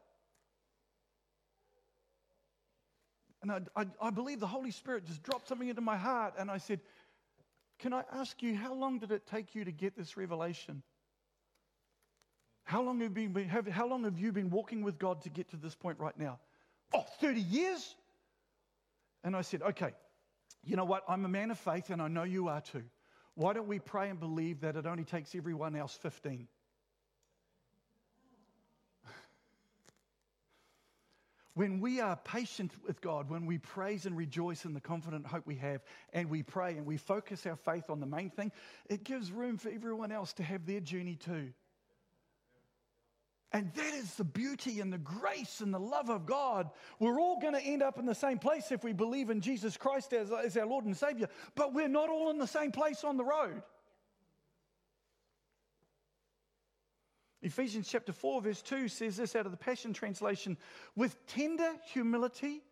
and 3.43 3.53
I, 3.53 3.61
I, 3.75 3.87
I 4.03 4.11
believe 4.11 4.41
the 4.41 4.47
Holy 4.47 4.71
Spirit 4.71 5.07
just 5.07 5.23
dropped 5.23 5.49
something 5.49 5.69
into 5.69 5.81
my 5.81 5.97
heart 5.97 6.35
and 6.39 6.51
I 6.51 6.59
said 6.59 6.81
can 7.81 7.93
I 7.93 8.05
ask 8.13 8.43
you, 8.43 8.55
how 8.55 8.75
long 8.75 8.99
did 8.99 9.11
it 9.11 9.27
take 9.27 9.55
you 9.55 9.65
to 9.65 9.73
get 9.73 9.97
this 9.97 10.17
revelation? 10.17 10.83
How 12.65 12.83
long 12.83 13.01
have, 13.01 13.15
been, 13.15 13.35
have, 13.49 13.67
how 13.67 13.89
long 13.89 14.05
have 14.05 14.19
you 14.19 14.33
been 14.33 14.51
walking 14.51 14.83
with 14.83 14.99
God 14.99 15.23
to 15.23 15.31
get 15.31 15.49
to 15.51 15.57
this 15.57 15.75
point 15.75 15.99
right 15.99 16.17
now? 16.19 16.39
Oh, 16.95 17.05
30 17.21 17.41
years? 17.41 17.97
And 19.25 19.35
I 19.35 19.41
said, 19.41 19.63
okay, 19.63 19.93
you 20.65 20.77
know 20.77 20.85
what? 20.85 21.05
I'm 21.09 21.25
a 21.25 21.29
man 21.29 21.51
of 21.51 21.59
faith 21.59 21.91
and 21.91 22.03
I 22.03 22.09
know 22.09 22.23
you 22.23 22.49
are 22.49 22.61
too. 22.61 22.85
Why 23.35 23.55
don't 23.55 23.67
we 23.67 23.79
pray 23.79 24.11
and 24.11 24.21
believe 24.21 24.61
that 24.61 24.77
it 24.77 24.87
only 24.87 25.05
takes 25.05 25.35
everyone 25.35 25.75
else 25.75 25.99
15? 26.03 26.47
When 31.55 31.81
we 31.81 32.01
are 32.01 32.17
patient 32.17 32.73
with 32.87 33.01
God, 33.01 33.29
when 33.29 33.45
we 33.45 33.59
praise 33.59 34.07
and 34.07 34.17
rejoice 34.17 34.65
in 34.65 34.73
the 34.73 34.81
confident 34.81 35.27
hope 35.27 35.47
we 35.47 35.57
have, 35.57 35.83
and 36.13 36.31
we 36.31 36.43
pray 36.43 36.77
and 36.77 36.87
we 36.87 36.97
focus 36.97 37.45
our 37.45 37.57
faith 37.57 37.91
on 37.91 37.99
the 38.01 38.07
main 38.07 38.31
thing, 38.31 38.53
it 38.89 39.03
gives 39.03 39.33
room 39.33 39.59
for 39.59 39.69
everyone 39.69 40.13
else 40.13 40.33
to 40.35 40.43
have 40.45 40.65
their 40.65 40.81
journey 40.81 41.17
too. 41.17 41.53
And 43.53 43.73
that 43.75 43.95
is 43.95 44.15
the 44.15 44.25
beauty 44.25 44.81
and 44.81 44.93
the 44.93 44.99
grace 44.99 45.61
and 45.61 45.75
the 45.75 45.81
love 45.81 46.09
of 46.09 46.25
God. 46.25 46.71
We're 47.01 47.21
all 47.21 47.41
going 47.41 47.55
to 47.55 47.61
end 47.61 47.83
up 47.83 47.99
in 47.99 48.07
the 48.07 48.15
same 48.15 48.39
place 48.39 48.71
if 48.71 48.85
we 48.85 48.93
believe 48.93 49.29
in 49.29 49.41
Jesus 49.41 49.77
Christ 49.77 50.13
as, 50.13 50.31
as 50.31 50.57
our 50.57 50.67
Lord 50.67 50.85
and 50.85 50.97
Savior, 50.97 51.29
but 51.57 51.75
we're 51.75 51.89
not 51.89 52.11
all 52.11 52.31
in 52.31 52.39
the 52.39 52.47
same 52.47 52.71
place 52.71 53.03
on 53.03 53.17
the 53.17 53.25
road. 53.25 53.61
Ephesians 57.43 57.89
chapter 57.89 58.13
4, 58.13 58.43
verse 58.43 58.63
2 58.63 58.89
says 58.89 59.17
this 59.17 59.35
out 59.35 59.47
of 59.47 59.53
the 59.53 59.59
Passion 59.59 59.93
Translation 59.95 60.59
with 60.95 61.27
tender 61.27 61.73
humility 61.93 62.63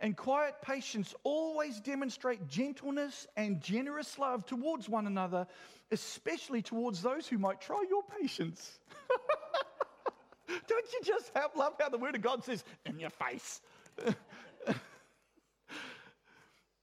and 0.00 0.16
quiet 0.16 0.54
patience, 0.62 1.14
always 1.24 1.80
demonstrate 1.80 2.46
gentleness 2.46 3.26
and 3.36 3.60
generous 3.60 4.18
love 4.18 4.46
towards 4.46 4.88
one 4.88 5.06
another, 5.06 5.46
especially 5.90 6.62
towards 6.62 7.02
those 7.02 7.26
who 7.26 7.38
might 7.38 7.60
try 7.60 7.82
your 7.88 8.02
patience. 8.20 8.78
Don't 10.68 10.86
you 10.92 11.00
just 11.02 11.30
have, 11.34 11.50
love 11.56 11.74
how 11.80 11.88
the 11.88 11.98
Word 11.98 12.14
of 12.14 12.22
God 12.22 12.44
says, 12.44 12.64
in 12.86 13.00
your 13.00 13.10
face? 13.10 13.60
you 14.06 14.14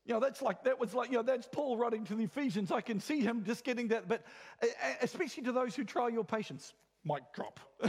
know, 0.07 0.19
that's 0.19 0.41
like, 0.41 0.63
that 0.63 0.79
was 0.79 0.93
like, 0.93 1.09
you 1.09 1.17
know, 1.17 1.23
that's 1.23 1.47
Paul 1.51 1.77
writing 1.77 2.05
to 2.05 2.15
the 2.15 2.23
Ephesians. 2.23 2.71
I 2.71 2.81
can 2.81 2.99
see 2.99 3.21
him 3.21 3.43
just 3.45 3.63
getting 3.63 3.87
that, 3.89 4.07
but 4.07 4.23
especially 5.01 5.43
to 5.43 5.51
those 5.51 5.75
who 5.75 5.83
try 5.83 6.09
your 6.09 6.25
patience. 6.25 6.73
Mic 7.05 7.23
drop. 7.33 7.59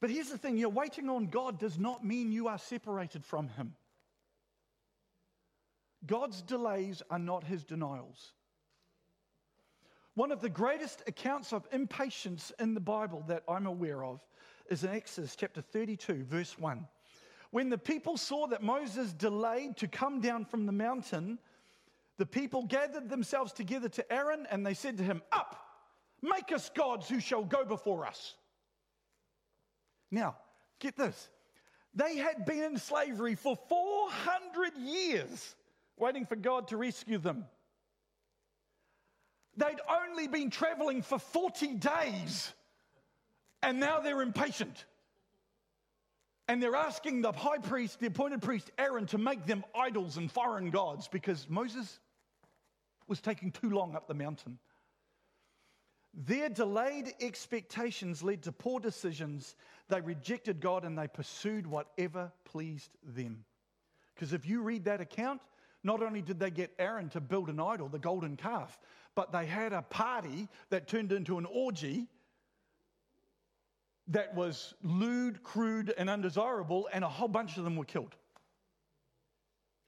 but 0.00 0.10
here's 0.10 0.30
the 0.30 0.38
thing 0.38 0.56
you're 0.56 0.68
waiting 0.68 1.08
on 1.08 1.26
God 1.26 1.58
does 1.60 1.78
not 1.78 2.04
mean 2.04 2.32
you 2.32 2.48
are 2.48 2.58
separated 2.58 3.24
from 3.24 3.48
Him. 3.48 3.74
God's 6.06 6.42
delays 6.42 7.02
are 7.08 7.18
not 7.18 7.44
His 7.44 7.62
denials. 7.62 8.32
One 10.14 10.32
of 10.32 10.40
the 10.40 10.48
greatest 10.48 11.02
accounts 11.06 11.52
of 11.52 11.68
impatience 11.72 12.52
in 12.58 12.74
the 12.74 12.80
Bible 12.80 13.24
that 13.28 13.44
I'm 13.48 13.66
aware 13.66 14.04
of 14.04 14.20
is 14.68 14.82
in 14.82 14.90
Exodus 14.90 15.36
chapter 15.36 15.60
32, 15.60 16.24
verse 16.24 16.58
1. 16.58 16.86
When 17.52 17.68
the 17.68 17.78
people 17.78 18.16
saw 18.16 18.48
that 18.48 18.62
Moses 18.62 19.12
delayed 19.12 19.76
to 19.78 19.88
come 19.88 20.20
down 20.20 20.44
from 20.44 20.66
the 20.66 20.72
mountain, 20.72 21.38
the 22.18 22.26
people 22.26 22.64
gathered 22.64 23.08
themselves 23.08 23.52
together 23.52 23.88
to 23.90 24.12
Aaron 24.12 24.46
and 24.50 24.66
they 24.66 24.74
said 24.74 24.98
to 24.98 25.04
him, 25.04 25.22
Up! 25.32 25.69
Make 26.22 26.52
us 26.52 26.70
gods 26.74 27.08
who 27.08 27.20
shall 27.20 27.44
go 27.44 27.64
before 27.64 28.06
us. 28.06 28.34
Now, 30.10 30.36
get 30.78 30.96
this. 30.96 31.28
They 31.94 32.16
had 32.16 32.44
been 32.44 32.62
in 32.62 32.78
slavery 32.78 33.34
for 33.34 33.56
400 33.68 34.76
years, 34.76 35.54
waiting 35.96 36.26
for 36.26 36.36
God 36.36 36.68
to 36.68 36.76
rescue 36.76 37.18
them. 37.18 37.46
They'd 39.56 39.80
only 39.88 40.28
been 40.28 40.50
traveling 40.50 41.02
for 41.02 41.18
40 41.18 41.74
days, 41.74 42.52
and 43.62 43.80
now 43.80 44.00
they're 44.00 44.22
impatient. 44.22 44.84
And 46.48 46.62
they're 46.62 46.76
asking 46.76 47.22
the 47.22 47.32
high 47.32 47.58
priest, 47.58 48.00
the 48.00 48.06
appointed 48.06 48.42
priest 48.42 48.70
Aaron, 48.78 49.06
to 49.06 49.18
make 49.18 49.46
them 49.46 49.64
idols 49.74 50.16
and 50.16 50.30
foreign 50.30 50.70
gods 50.70 51.08
because 51.08 51.48
Moses 51.48 52.00
was 53.06 53.20
taking 53.20 53.52
too 53.52 53.70
long 53.70 53.94
up 53.94 54.08
the 54.08 54.14
mountain. 54.14 54.58
Their 56.12 56.48
delayed 56.48 57.14
expectations 57.20 58.22
led 58.22 58.42
to 58.42 58.52
poor 58.52 58.80
decisions. 58.80 59.54
They 59.88 60.00
rejected 60.00 60.60
God 60.60 60.84
and 60.84 60.98
they 60.98 61.06
pursued 61.06 61.66
whatever 61.66 62.32
pleased 62.44 62.90
them. 63.02 63.44
Because 64.14 64.32
if 64.32 64.46
you 64.46 64.62
read 64.62 64.84
that 64.84 65.00
account, 65.00 65.40
not 65.82 66.02
only 66.02 66.20
did 66.20 66.38
they 66.38 66.50
get 66.50 66.72
Aaron 66.78 67.08
to 67.10 67.20
build 67.20 67.48
an 67.48 67.60
idol, 67.60 67.88
the 67.88 67.98
golden 67.98 68.36
calf, 68.36 68.78
but 69.14 69.32
they 69.32 69.46
had 69.46 69.72
a 69.72 69.82
party 69.82 70.48
that 70.68 70.88
turned 70.88 71.12
into 71.12 71.38
an 71.38 71.46
orgy 71.46 72.06
that 74.08 74.34
was 74.34 74.74
lewd, 74.82 75.42
crude, 75.42 75.94
and 75.96 76.10
undesirable, 76.10 76.88
and 76.92 77.04
a 77.04 77.08
whole 77.08 77.28
bunch 77.28 77.56
of 77.56 77.64
them 77.64 77.76
were 77.76 77.84
killed. 77.84 78.14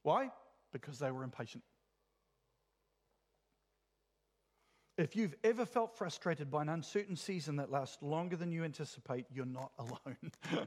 Why? 0.02 0.30
Because 0.72 0.98
they 0.98 1.11
were 1.11 1.24
impatient. 1.24 1.64
If 4.98 5.16
you've 5.16 5.35
ever 5.42 5.64
felt 5.64 5.96
frustrated 5.96 6.50
by 6.50 6.62
an 6.62 6.68
uncertain 6.68 7.16
season 7.16 7.57
that 7.57 7.70
lasts 7.70 8.02
longer 8.02 8.37
than 8.37 8.52
you 8.52 8.64
anticipate, 8.64 9.26
you're 9.33 9.46
not 9.46 9.72
alone. 9.78 10.66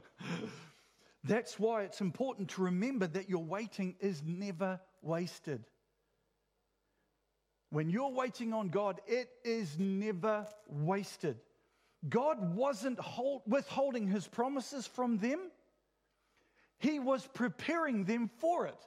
That's 1.24 1.58
why 1.58 1.82
it's 1.82 2.00
important 2.00 2.50
to 2.50 2.62
remember 2.62 3.06
that 3.08 3.28
your 3.28 3.42
waiting 3.42 3.96
is 4.00 4.22
never 4.24 4.80
wasted. 5.02 5.64
When 7.70 7.90
you're 7.90 8.12
waiting 8.12 8.52
on 8.52 8.68
God, 8.68 9.00
it 9.06 9.28
is 9.44 9.76
never 9.78 10.46
wasted. 10.68 11.40
God 12.08 12.54
wasn't 12.54 13.00
hold, 13.00 13.42
withholding 13.46 14.06
his 14.06 14.28
promises 14.28 14.86
from 14.86 15.18
them, 15.18 15.50
he 16.78 16.98
was 17.00 17.26
preparing 17.26 18.04
them 18.04 18.30
for 18.38 18.66
it. 18.66 18.86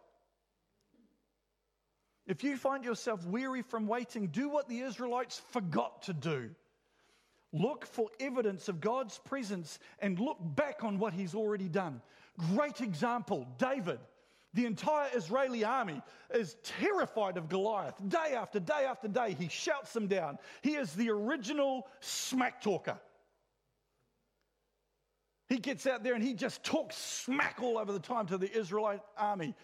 If 2.30 2.44
you 2.44 2.58
find 2.58 2.86
yourself 2.86 3.26
weary 3.26 3.64
from 3.64 3.88
waiting, 3.88 4.28
do 4.28 4.50
what 4.50 4.70
the 4.70 4.82
Israelites 4.82 5.42
forgot 5.50 6.04
to 6.04 6.14
do. 6.14 6.52
Look 7.52 7.88
for 7.88 8.08
evidence 8.20 8.70
of 8.70 8.80
God's 8.80 9.18
presence 9.18 9.80
and 9.98 10.20
look 10.20 10.38
back 10.40 10.84
on 10.84 11.00
what 11.00 11.12
he's 11.12 11.34
already 11.34 11.68
done. 11.68 12.02
Great 12.54 12.82
example 12.82 13.48
David. 13.58 14.00
The 14.54 14.68
entire 14.68 15.10
Israeli 15.16 15.64
army 15.64 16.02
is 16.32 16.56
terrified 16.64 17.38
of 17.38 17.50
Goliath. 17.50 17.96
Day 18.08 18.36
after 18.36 18.60
day 18.60 18.86
after 18.88 19.08
day, 19.08 19.36
he 19.38 19.48
shouts 19.48 19.92
them 19.94 20.08
down. 20.08 20.38
He 20.62 20.76
is 20.76 20.94
the 20.94 21.10
original 21.10 21.88
smack 22.00 22.62
talker. 22.62 23.00
He 25.48 25.58
gets 25.58 25.88
out 25.88 26.04
there 26.04 26.14
and 26.14 26.24
he 26.24 26.36
just 26.36 26.64
talks 26.64 26.96
smack 26.96 27.58
all 27.60 27.80
over 27.80 27.92
the 27.92 28.00
time 28.00 28.28
to 28.28 28.38
the 28.38 28.56
Israelite 28.56 29.02
army. 29.18 29.56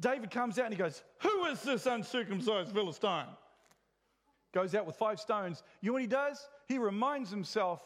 David 0.00 0.30
comes 0.30 0.58
out 0.58 0.66
and 0.66 0.74
he 0.74 0.78
goes, 0.78 1.02
Who 1.22 1.46
is 1.46 1.60
this 1.62 1.86
uncircumcised 1.86 2.72
Philistine? 2.72 3.26
Goes 4.52 4.74
out 4.74 4.86
with 4.86 4.96
five 4.96 5.20
stones. 5.20 5.62
You 5.80 5.88
know 5.88 5.94
what 5.94 6.02
he 6.02 6.08
does? 6.08 6.48
He 6.66 6.78
reminds 6.78 7.30
himself 7.30 7.82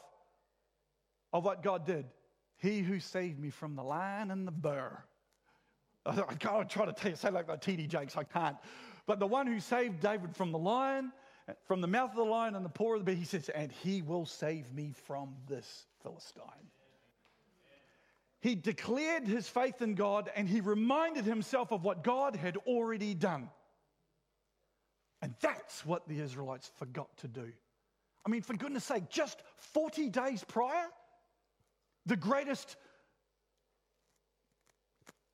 of 1.33 1.45
what 1.45 1.63
God 1.63 1.87
did. 1.87 2.07
He 2.59 2.81
who 2.81 3.01
saved 3.01 3.41
me 3.41 3.51
from 3.51 3.75
the 3.75 3.83
lion 3.83 4.31
and 4.31 4.47
the 4.47 4.53
bear. 4.53 5.05
I 6.07 6.35
can't 6.39 6.69
try 6.69 6.87
to 6.87 7.17
say 7.17 7.31
like 7.31 7.47
the 7.47 7.55
TD 7.55 7.89
Jakes, 7.89 8.17
I 8.17 8.25
can't. 8.25 8.57
But 9.07 9.19
the 9.19 9.27
one 9.27 9.47
who 9.47 9.59
saved 9.59 10.01
David 10.01 10.37
from 10.37 10.53
the 10.53 10.59
lion, 10.59 11.13
from 11.67 11.81
the 11.81 11.89
mouth 11.89 12.11
of 12.11 12.17
the 12.17 12.25
lion 12.25 12.55
and 12.55 12.65
the 12.65 12.71
paw 12.71 12.95
of 12.95 13.01
the 13.01 13.05
bear, 13.05 13.15
he 13.15 13.25
says, 13.25 13.49
and 13.49 13.73
he 13.73 14.03
will 14.03 14.27
save 14.27 14.73
me 14.73 14.93
from 15.07 15.35
this 15.49 15.87
Philistine. 16.03 16.45
He 18.43 18.57
declared 18.57 19.29
his 19.29 19.49
faith 19.49 19.81
in 19.83 19.95
God 19.95 20.29
and 20.35 20.49
he 20.49 20.61
reminded 20.61 21.25
himself 21.25 21.71
of 21.71 21.85
what 21.85 22.03
God 22.03 22.35
had 22.35 22.57
already 22.67 23.15
done. 23.15 23.49
And 25.23 25.33
that's 25.41 25.87
what 25.87 26.09
the 26.09 26.19
Israelites 26.19 26.69
forgot 26.77 27.17
to 27.19 27.29
do. 27.29 27.53
I 28.27 28.31
mean, 28.31 28.43
for 28.43 28.55
goodness 28.55 28.83
sake, 28.83 29.09
just 29.09 29.41
40 29.75 30.09
days 30.09 30.43
prior, 30.43 30.87
the 32.07 32.17
greatest, 32.17 32.77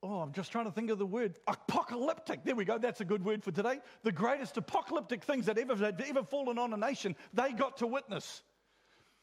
oh, 0.03 0.21
I'm 0.21 0.33
just 0.33 0.53
trying 0.53 0.67
to 0.67 0.71
think 0.71 0.91
of 0.91 0.99
the 0.99 1.07
word, 1.07 1.39
apocalyptic. 1.47 2.45
There 2.45 2.55
we 2.55 2.67
go, 2.67 2.77
that's 2.77 3.01
a 3.01 3.07
good 3.07 3.25
word 3.25 3.43
for 3.43 3.53
today. 3.53 3.81
The 4.03 4.13
greatest 4.13 4.59
apocalyptic 4.59 5.25
things 5.25 5.47
that 5.47 5.57
ever 5.57 5.75
had 5.77 5.99
ever 6.07 6.25
fallen 6.25 6.59
on 6.59 6.75
a 6.75 6.77
nation, 6.77 7.17
they 7.33 7.53
got 7.53 7.79
to 7.79 7.87
witness. 7.87 8.43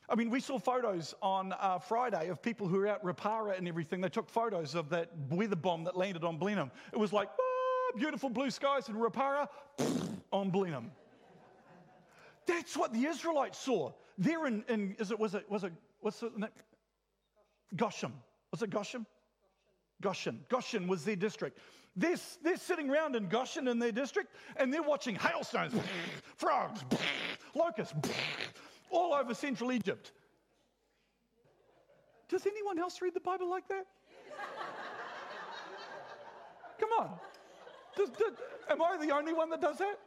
I 0.07 0.15
mean, 0.15 0.29
we 0.29 0.39
saw 0.39 0.59
photos 0.59 1.15
on 1.21 1.53
uh, 1.53 1.79
Friday 1.79 2.29
of 2.29 2.41
people 2.41 2.67
who 2.67 2.77
were 2.77 2.87
out 2.87 3.03
Rapaura 3.03 3.57
and 3.57 3.67
everything. 3.67 4.01
They 4.01 4.09
took 4.09 4.29
photos 4.29 4.75
of 4.75 4.89
that 4.89 5.09
weather 5.29 5.55
bomb 5.55 5.83
that 5.85 5.97
landed 5.97 6.23
on 6.23 6.37
Blenheim. 6.37 6.71
It 6.93 6.99
was 6.99 7.11
like, 7.11 7.29
oh, 7.39 7.91
beautiful 7.97 8.29
blue 8.29 8.51
skies 8.51 8.87
in 8.87 8.95
Rapaura, 8.95 9.47
on 10.31 10.51
Blenheim. 10.51 10.91
That's 12.45 12.77
what 12.77 12.93
the 12.93 13.05
Israelites 13.05 13.57
saw. 13.57 13.91
There 14.17 14.45
in, 14.45 14.63
in 14.69 14.95
is 14.99 15.11
it, 15.11 15.19
was 15.19 15.33
it, 15.33 15.49
was 15.49 15.63
it, 15.63 15.73
what's 16.01 16.19
the 16.19 16.31
name? 16.37 16.49
Goshen. 17.75 18.13
Was 18.51 18.61
it 18.61 18.69
Goshen? 18.69 19.05
Goshen. 20.01 20.39
Goshen 20.49 20.87
was 20.87 21.03
their 21.03 21.15
district. 21.15 21.57
They're, 21.95 22.17
they're 22.43 22.57
sitting 22.57 22.89
around 22.89 23.15
in 23.15 23.27
Goshen 23.27 23.67
in 23.67 23.79
their 23.79 23.91
district 23.91 24.33
and 24.57 24.73
they're 24.73 24.83
watching 24.83 25.15
hailstones, 25.15 25.73
frogs, 26.35 26.83
locusts, 27.55 27.93
all 28.89 29.13
over 29.13 29.33
central 29.33 29.71
Egypt. 29.71 30.11
Does 32.29 32.45
anyone 32.45 32.79
else 32.79 33.01
read 33.01 33.13
the 33.13 33.19
Bible 33.19 33.49
like 33.49 33.67
that? 33.67 33.85
Come 36.79 36.89
on. 36.99 37.11
Does, 37.95 38.09
does, 38.09 38.33
am 38.69 38.81
I 38.81 38.97
the 38.97 39.15
only 39.15 39.33
one 39.33 39.49
that 39.51 39.61
does 39.61 39.77
that? 39.77 39.99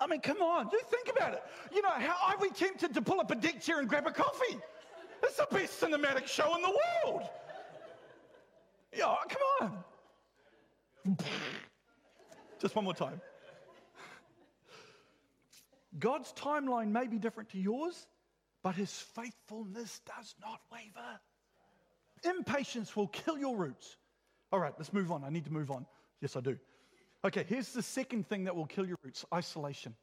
I 0.00 0.06
mean, 0.06 0.20
come 0.20 0.42
on, 0.42 0.68
you 0.72 0.80
think 0.90 1.08
about 1.16 1.34
it. 1.34 1.42
You 1.72 1.80
know, 1.80 1.90
how 1.90 2.16
are 2.28 2.36
we 2.40 2.50
tempted 2.50 2.92
to 2.94 3.00
pull 3.00 3.20
up 3.20 3.30
a 3.30 3.34
deck 3.36 3.60
chair 3.60 3.78
and 3.78 3.88
grab 3.88 4.06
a 4.06 4.10
coffee? 4.10 4.58
It's 5.22 5.36
the 5.36 5.46
best 5.50 5.80
cinematic 5.80 6.26
show 6.26 6.54
in 6.56 6.62
the 6.62 6.76
world. 7.04 7.28
Yeah, 8.92 9.14
come 9.28 9.42
on. 11.06 11.16
Just 12.60 12.74
one 12.74 12.84
more 12.84 12.94
time. 12.94 13.20
God's 15.98 16.32
timeline 16.32 16.88
may 16.88 17.06
be 17.06 17.18
different 17.18 17.50
to 17.50 17.58
yours, 17.58 18.06
but 18.62 18.74
his 18.74 18.92
faithfulness 18.92 20.00
does 20.06 20.34
not 20.40 20.60
waver. 20.72 21.20
Impatience 22.24 22.96
will 22.96 23.08
kill 23.08 23.38
your 23.38 23.56
roots. 23.56 23.96
All 24.50 24.58
right, 24.58 24.72
let's 24.78 24.92
move 24.92 25.12
on. 25.12 25.24
I 25.24 25.30
need 25.30 25.44
to 25.44 25.52
move 25.52 25.70
on. 25.70 25.86
Yes, 26.20 26.36
I 26.36 26.40
do. 26.40 26.58
Okay, 27.24 27.44
here's 27.48 27.72
the 27.72 27.82
second 27.82 28.28
thing 28.28 28.44
that 28.44 28.56
will 28.56 28.66
kill 28.66 28.86
your 28.86 28.98
roots 29.02 29.24
isolation. 29.32 29.94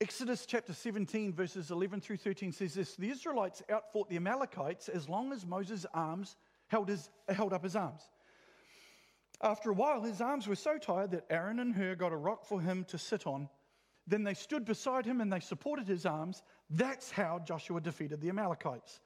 Exodus 0.00 0.46
chapter 0.46 0.72
17, 0.72 1.34
verses 1.34 1.70
11 1.70 2.00
through 2.00 2.16
13 2.16 2.52
says 2.52 2.74
this 2.74 2.96
The 2.96 3.10
Israelites 3.10 3.62
outfought 3.70 4.08
the 4.08 4.16
Amalekites 4.16 4.88
as 4.88 5.08
long 5.08 5.32
as 5.32 5.44
Moses' 5.44 5.84
arms 5.92 6.36
held, 6.68 6.88
his, 6.88 7.10
held 7.28 7.52
up 7.52 7.62
his 7.62 7.76
arms. 7.76 8.00
After 9.42 9.70
a 9.70 9.74
while, 9.74 10.02
his 10.02 10.20
arms 10.20 10.48
were 10.48 10.56
so 10.56 10.78
tired 10.78 11.10
that 11.10 11.26
Aaron 11.28 11.58
and 11.58 11.74
Hur 11.74 11.96
got 11.96 12.12
a 12.12 12.16
rock 12.16 12.46
for 12.46 12.60
him 12.60 12.84
to 12.84 12.98
sit 12.98 13.26
on. 13.26 13.48
Then 14.10 14.24
they 14.24 14.34
stood 14.34 14.64
beside 14.64 15.06
him 15.06 15.20
and 15.20 15.32
they 15.32 15.38
supported 15.40 15.86
his 15.86 16.04
arms. 16.04 16.42
That's 16.68 17.10
how 17.12 17.38
Joshua 17.38 17.80
defeated 17.80 18.20
the 18.20 18.28
Amalekites. 18.28 19.00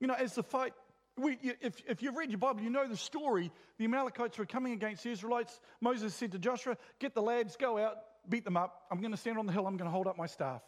You 0.00 0.08
know, 0.08 0.14
as 0.14 0.34
the 0.34 0.42
fight 0.42 0.74
we, 1.16 1.38
if, 1.60 1.80
if 1.86 2.02
you've 2.02 2.16
read 2.16 2.30
your 2.30 2.38
Bible, 2.38 2.62
you 2.62 2.70
know 2.70 2.88
the 2.88 2.96
story. 2.96 3.52
The 3.78 3.84
Amalekites 3.84 4.36
were 4.36 4.46
coming 4.46 4.72
against 4.72 5.04
the 5.04 5.10
Israelites. 5.10 5.60
Moses 5.80 6.12
said 6.12 6.32
to 6.32 6.40
Joshua, 6.40 6.76
Get 6.98 7.14
the 7.14 7.22
lads, 7.22 7.56
go 7.56 7.78
out, 7.78 7.98
beat 8.28 8.44
them 8.44 8.56
up. 8.56 8.82
I'm 8.90 9.00
going 9.00 9.12
to 9.12 9.16
stand 9.16 9.38
on 9.38 9.46
the 9.46 9.52
hill. 9.52 9.68
I'm 9.68 9.76
going 9.76 9.86
to 9.86 9.92
hold 9.92 10.08
up 10.08 10.18
my 10.18 10.26
staff. 10.26 10.62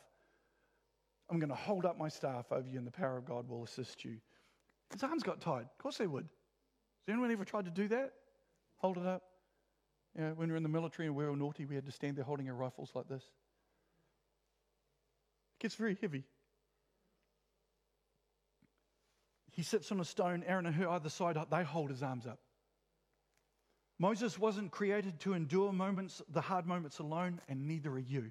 I'm 1.29 1.41
going 1.41 1.51
to 1.51 1.57
hold 1.57 1.85
up 1.85 1.99
my 1.99 2.09
staff 2.09 2.47
over 2.53 2.69
you, 2.69 2.79
and 2.79 2.87
the 2.87 2.93
power 2.93 3.17
of 3.17 3.25
God 3.25 3.49
will 3.49 3.65
assist 3.65 4.05
you. 4.05 4.19
His 4.93 5.03
arms 5.03 5.25
got 5.25 5.41
tired. 5.41 5.65
Of 5.65 5.79
course 5.79 5.99
they 5.99 6.07
would. 6.07 6.23
Has 6.23 7.13
anyone 7.13 7.33
ever 7.33 7.45
tried 7.45 7.65
to 7.65 7.73
do 7.73 7.89
that? 7.89 8.13
Hold 8.77 8.99
it 8.99 9.07
up? 9.07 9.23
You 10.17 10.23
know, 10.23 10.35
when 10.37 10.49
we 10.49 10.53
were 10.53 10.57
in 10.57 10.63
the 10.63 10.69
military 10.69 11.09
and 11.09 11.17
we 11.17 11.25
were 11.25 11.37
naughty, 11.37 11.65
we 11.67 11.75
had 11.75 11.87
to 11.87 11.93
stand 11.93 12.17
there 12.17 12.25
holding 12.25 12.49
our 12.49 12.55
rifles 12.55 12.93
like 12.95 13.09
this. 13.09 13.25
It 15.59 15.63
gets 15.63 15.75
very 15.75 15.97
heavy. 16.01 16.25
He 19.53 19.63
sits 19.63 19.91
on 19.91 20.01
a 20.01 20.05
stone, 20.05 20.45
Aaron 20.47 20.67
and 20.67 20.75
Hur 20.75 20.89
either 20.89 21.09
side, 21.09 21.39
they 21.51 21.65
hold 21.65 21.89
his 21.89 22.03
arms 22.03 22.27
up. 22.27 22.39
Moses 23.99 24.39
wasn't 24.39 24.71
created 24.71 25.19
to 25.21 25.33
endure 25.33 25.73
moments, 25.73 26.21
the 26.29 26.43
hard 26.43 26.67
moments 26.67 26.99
alone, 26.99 27.41
and 27.49 27.67
neither 27.67 27.91
are 27.93 27.99
you. 27.99 28.31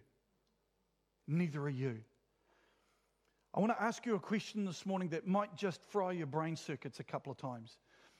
Neither 1.28 1.64
are 1.64 1.70
you. 1.70 1.98
I 3.56 3.60
want 3.60 3.72
to 3.72 3.82
ask 3.82 4.06
you 4.06 4.14
a 4.14 4.20
question 4.20 4.66
this 4.66 4.86
morning 4.86 5.10
that 5.10 5.26
might 5.26 5.56
just 5.56 5.82
fry 5.90 6.12
your 6.12 6.28
brain 6.28 6.56
circuits 6.56 7.00
a 7.00 7.04
couple 7.04 7.32
of 7.32 7.40
times. 7.40 7.80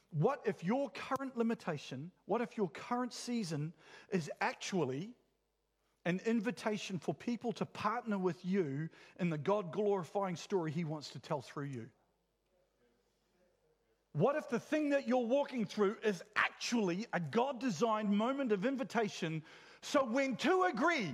What 0.10 0.42
if 0.46 0.64
your 0.64 0.90
current 0.90 1.38
limitation, 1.38 2.10
what 2.26 2.42
if 2.42 2.58
your 2.58 2.70
current 2.70 3.14
season 3.14 3.74
is 4.12 4.32
actually 4.42 5.12
an 6.06 6.22
invitation 6.26 7.00
for 7.00 7.14
people 7.14 7.52
to 7.54 7.66
partner 7.66 8.18
with 8.18 8.44
you 8.46 8.90
in 9.20 9.30
the 9.30 9.38
God 9.38 9.72
glorifying 9.72 10.36
story 10.36 10.72
He 10.72 10.84
wants 10.84 11.10
to 11.12 11.20
tell 11.20 11.42
through 11.42 11.66
you? 11.66 11.88
What 14.14 14.38
if 14.38 14.50
the 14.50 14.60
thing 14.60 14.90
that 14.92 15.08
you're 15.08 15.26
walking 15.26 15.66
through 15.66 15.98
is 16.04 16.24
actually 16.38 17.06
a 17.12 17.20
God 17.20 17.60
designed 17.60 18.10
moment 18.10 18.52
of 18.54 18.66
invitation? 18.66 19.44
So 19.82 20.06
when 20.06 20.38
two 20.38 20.64
agree, 20.72 21.12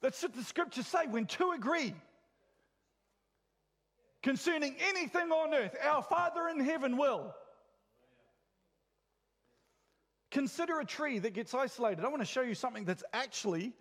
that's 0.00 0.22
what 0.22 0.34
the 0.34 0.42
scriptures 0.42 0.86
say 0.86 1.06
when 1.06 1.26
two 1.26 1.52
agree 1.52 1.94
concerning 4.22 4.76
anything 4.80 5.30
on 5.30 5.54
earth, 5.54 5.76
our 5.82 6.02
Father 6.02 6.48
in 6.48 6.60
heaven 6.60 6.96
will. 6.96 7.34
Consider 10.30 10.78
a 10.78 10.84
tree 10.84 11.18
that 11.18 11.34
gets 11.34 11.54
isolated. 11.54 12.04
I 12.04 12.08
want 12.08 12.22
to 12.22 12.26
show 12.26 12.42
you 12.42 12.54
something 12.54 12.84
that's 12.84 13.02
actually 13.12 13.72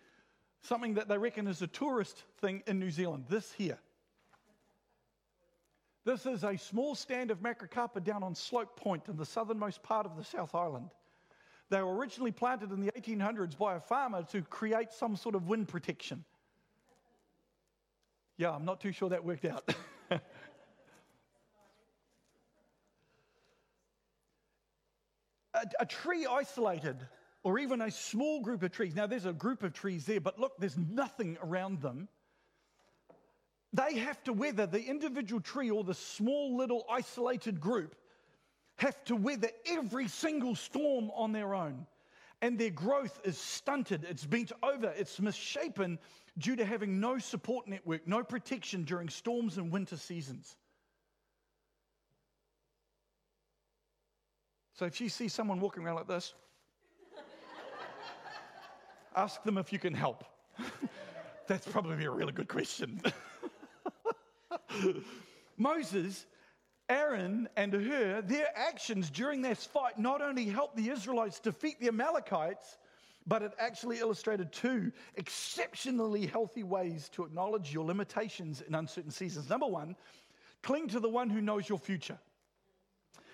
something 0.61 0.95
that 0.95 1.07
they 1.07 1.17
reckon 1.17 1.47
is 1.47 1.61
a 1.61 1.67
tourist 1.67 2.23
thing 2.41 2.63
in 2.67 2.79
New 2.79 2.91
Zealand. 2.91 3.25
This 3.29 3.51
here. 3.53 3.77
This 6.05 6.25
is 6.25 6.43
a 6.43 6.57
small 6.57 6.95
stand 6.95 7.29
of 7.29 7.41
macrocarpa 7.41 8.03
down 8.03 8.23
on 8.23 8.33
Slope 8.33 8.75
Point 8.75 9.03
in 9.09 9.15
the 9.15 9.25
southernmost 9.25 9.83
part 9.83 10.05
of 10.05 10.17
the 10.17 10.23
South 10.23 10.55
Island. 10.55 10.89
They 11.69 11.83
were 11.83 11.95
originally 11.95 12.31
planted 12.31 12.71
in 12.71 12.81
the 12.81 12.91
1800s 12.93 13.55
by 13.55 13.75
a 13.75 13.79
farmer 13.79 14.23
to 14.31 14.41
create 14.41 14.91
some 14.91 15.15
sort 15.15 15.35
of 15.35 15.47
wind 15.47 15.67
protection. 15.67 16.23
Yeah, 18.37 18.51
I'm 18.51 18.65
not 18.65 18.81
too 18.81 18.91
sure 18.91 19.09
that 19.09 19.23
worked 19.23 19.45
out. 19.45 19.71
a, 25.61 25.83
a, 25.83 25.85
tree 25.85 26.25
isolated, 26.25 26.97
or 27.43 27.59
even 27.59 27.81
a 27.81 27.91
small 27.91 28.41
group 28.41 28.63
of 28.63 28.71
trees. 28.71 28.95
Now, 28.95 29.07
there's 29.07 29.25
a 29.25 29.33
group 29.33 29.63
of 29.63 29.73
trees 29.73 30.05
there, 30.05 30.19
but 30.19 30.39
look, 30.39 30.57
there's 30.59 30.77
nothing 30.77 31.37
around 31.41 31.81
them. 31.81 32.07
They 33.73 33.99
have 33.99 34.23
to 34.23 34.33
weather, 34.33 34.65
the 34.65 34.81
individual 34.83 35.41
tree 35.41 35.69
or 35.69 35.83
the 35.83 35.93
small 35.93 36.57
little 36.57 36.85
isolated 36.89 37.59
group 37.59 37.95
have 38.77 39.03
to 39.05 39.15
weather 39.15 39.49
every 39.67 40.07
single 40.07 40.55
storm 40.55 41.11
on 41.13 41.31
their 41.31 41.53
own. 41.53 41.85
And 42.41 42.57
their 42.57 42.69
growth 42.69 43.19
is 43.25 43.37
stunted, 43.37 44.05
it's 44.09 44.25
bent 44.25 44.53
over, 44.63 44.93
it's 44.97 45.19
misshapen 45.19 45.99
due 46.37 46.55
to 46.55 46.65
having 46.65 46.99
no 46.99 47.19
support 47.19 47.67
network, 47.67 48.07
no 48.07 48.23
protection 48.23 48.85
during 48.85 49.09
storms 49.09 49.57
and 49.57 49.71
winter 49.71 49.97
seasons. 49.97 50.55
So 54.79 54.85
if 54.85 55.01
you 55.01 55.09
see 55.09 55.27
someone 55.27 55.59
walking 55.59 55.83
around 55.83 55.95
like 55.95 56.07
this, 56.07 56.33
ask 59.13 59.43
them 59.43 59.57
if 59.57 59.73
you 59.73 59.77
can 59.77 59.93
help. 59.93 60.23
That's 61.47 61.67
probably 61.67 62.05
a 62.05 62.11
really 62.11 62.31
good 62.31 62.47
question. 62.47 63.01
Moses, 65.57 66.27
Aaron, 66.87 67.49
and 67.57 67.73
Hur, 67.73 68.21
their 68.21 68.47
actions 68.55 69.09
during 69.09 69.41
this 69.41 69.65
fight 69.65 69.99
not 69.99 70.21
only 70.21 70.45
helped 70.45 70.77
the 70.77 70.87
Israelites 70.87 71.41
defeat 71.41 71.81
the 71.81 71.89
Amalekites, 71.89 72.77
but 73.27 73.41
it 73.41 73.51
actually 73.59 73.99
illustrated 73.99 74.53
two 74.53 74.93
exceptionally 75.15 76.25
healthy 76.25 76.63
ways 76.63 77.09
to 77.09 77.25
acknowledge 77.25 77.73
your 77.73 77.83
limitations 77.83 78.61
in 78.61 78.75
uncertain 78.75 79.11
seasons. 79.11 79.49
Number 79.49 79.67
one, 79.67 79.97
cling 80.63 80.87
to 80.87 81.01
the 81.01 81.09
one 81.09 81.29
who 81.29 81.41
knows 81.41 81.67
your 81.67 81.79
future. 81.79 82.17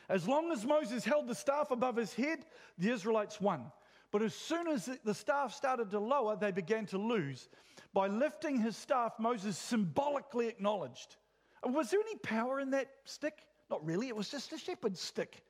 As 0.10 0.28
long 0.28 0.52
as 0.52 0.66
Moses 0.66 1.04
held 1.04 1.28
the 1.28 1.36
staff 1.36 1.72
above 1.72 1.96
his 1.96 2.14
head, 2.14 2.46
the 2.78 2.90
Israelites 2.90 3.42
won. 3.42 3.72
But 4.12 4.22
as 4.22 4.34
soon 4.34 4.68
as 4.68 4.90
the 5.04 5.14
staff 5.14 5.54
started 5.54 5.92
to 5.92 6.00
lower, 6.00 6.36
they 6.36 6.52
began 6.52 6.86
to 6.88 6.98
lose. 6.98 7.50
By 7.94 8.08
lifting 8.08 8.60
his 8.60 8.78
staff, 8.78 9.14
Moses 9.20 9.58
symbolically 9.58 10.48
acknowledged. 10.48 11.18
Was 11.64 11.90
there 11.90 12.00
any 12.00 12.18
power 12.18 12.60
in 12.60 12.72
that 12.72 12.90
stick? 13.06 13.46
Not 13.70 13.86
really, 13.86 14.08
it 14.08 14.16
was 14.16 14.30
just 14.30 14.54
a 14.54 14.58
shepherd's 14.58 15.02
stick. 15.02 15.44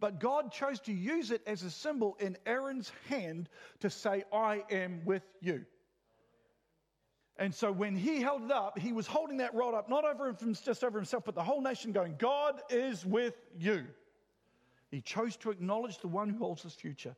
But 0.00 0.18
God 0.18 0.50
chose 0.50 0.80
to 0.80 0.92
use 0.92 1.30
it 1.30 1.42
as 1.46 1.62
a 1.62 1.70
symbol 1.70 2.16
in 2.20 2.38
Aaron's 2.46 2.90
hand 3.08 3.50
to 3.80 3.90
say, 3.90 4.24
I 4.32 4.64
am 4.70 5.02
with 5.04 5.24
you. 5.42 5.66
And 7.40 7.54
so 7.54 7.72
when 7.72 7.96
he 7.96 8.20
held 8.20 8.44
it 8.44 8.52
up, 8.52 8.78
he 8.78 8.92
was 8.92 9.06
holding 9.06 9.38
that 9.38 9.54
rod 9.54 9.72
up, 9.72 9.88
not 9.88 10.04
over 10.04 10.28
him, 10.28 10.54
just 10.62 10.84
over 10.84 10.98
himself, 10.98 11.24
but 11.24 11.34
the 11.34 11.42
whole 11.42 11.62
nation 11.62 11.90
going, 11.90 12.14
God 12.18 12.60
is 12.68 13.04
with 13.06 13.34
you. 13.58 13.86
He 14.90 15.00
chose 15.00 15.36
to 15.38 15.50
acknowledge 15.50 15.98
the 15.98 16.08
one 16.08 16.28
who 16.28 16.38
holds 16.38 16.62
his 16.62 16.74
future. 16.74 17.16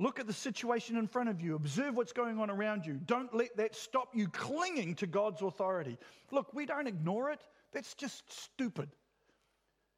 Look 0.00 0.18
at 0.18 0.26
the 0.26 0.32
situation 0.32 0.96
in 0.96 1.06
front 1.06 1.28
of 1.28 1.40
you. 1.40 1.54
Observe 1.54 1.96
what's 1.96 2.12
going 2.12 2.40
on 2.40 2.50
around 2.50 2.84
you. 2.84 2.94
Don't 3.06 3.32
let 3.32 3.56
that 3.56 3.76
stop 3.76 4.08
you 4.12 4.26
clinging 4.26 4.96
to 4.96 5.06
God's 5.06 5.40
authority. 5.40 5.98
Look, 6.32 6.52
we 6.52 6.66
don't 6.66 6.88
ignore 6.88 7.30
it. 7.30 7.40
That's 7.72 7.94
just 7.94 8.24
stupid. 8.32 8.90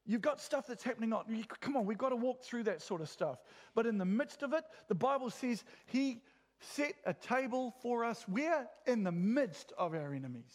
You've 0.05 0.21
got 0.21 0.39
stuff 0.39 0.67
that's 0.67 0.83
happening 0.83 1.15
on. 1.15 1.25
Come 1.61 1.77
on, 1.79 1.87
we've 1.87 1.97
got 1.97 2.11
to 2.11 2.17
walk 2.17 2.43
through 2.43 2.65
that 2.65 2.83
sort 2.83 3.01
of 3.01 3.09
stuff. 3.09 3.39
But 3.75 3.87
in 3.87 3.97
the 3.97 4.05
midst 4.05 4.43
of 4.43 4.53
it, 4.53 4.65
the 4.89 4.95
Bible 4.95 5.31
says 5.31 5.65
He 5.87 6.21
set 6.61 6.95
a 7.05 7.15
table 7.15 7.75
for 7.83 8.05
us. 8.05 8.27
We're 8.29 8.67
in 8.87 9.05
the 9.05 9.13
midst 9.13 9.73
of 9.79 9.95
our 9.95 10.13
enemies. 10.13 10.53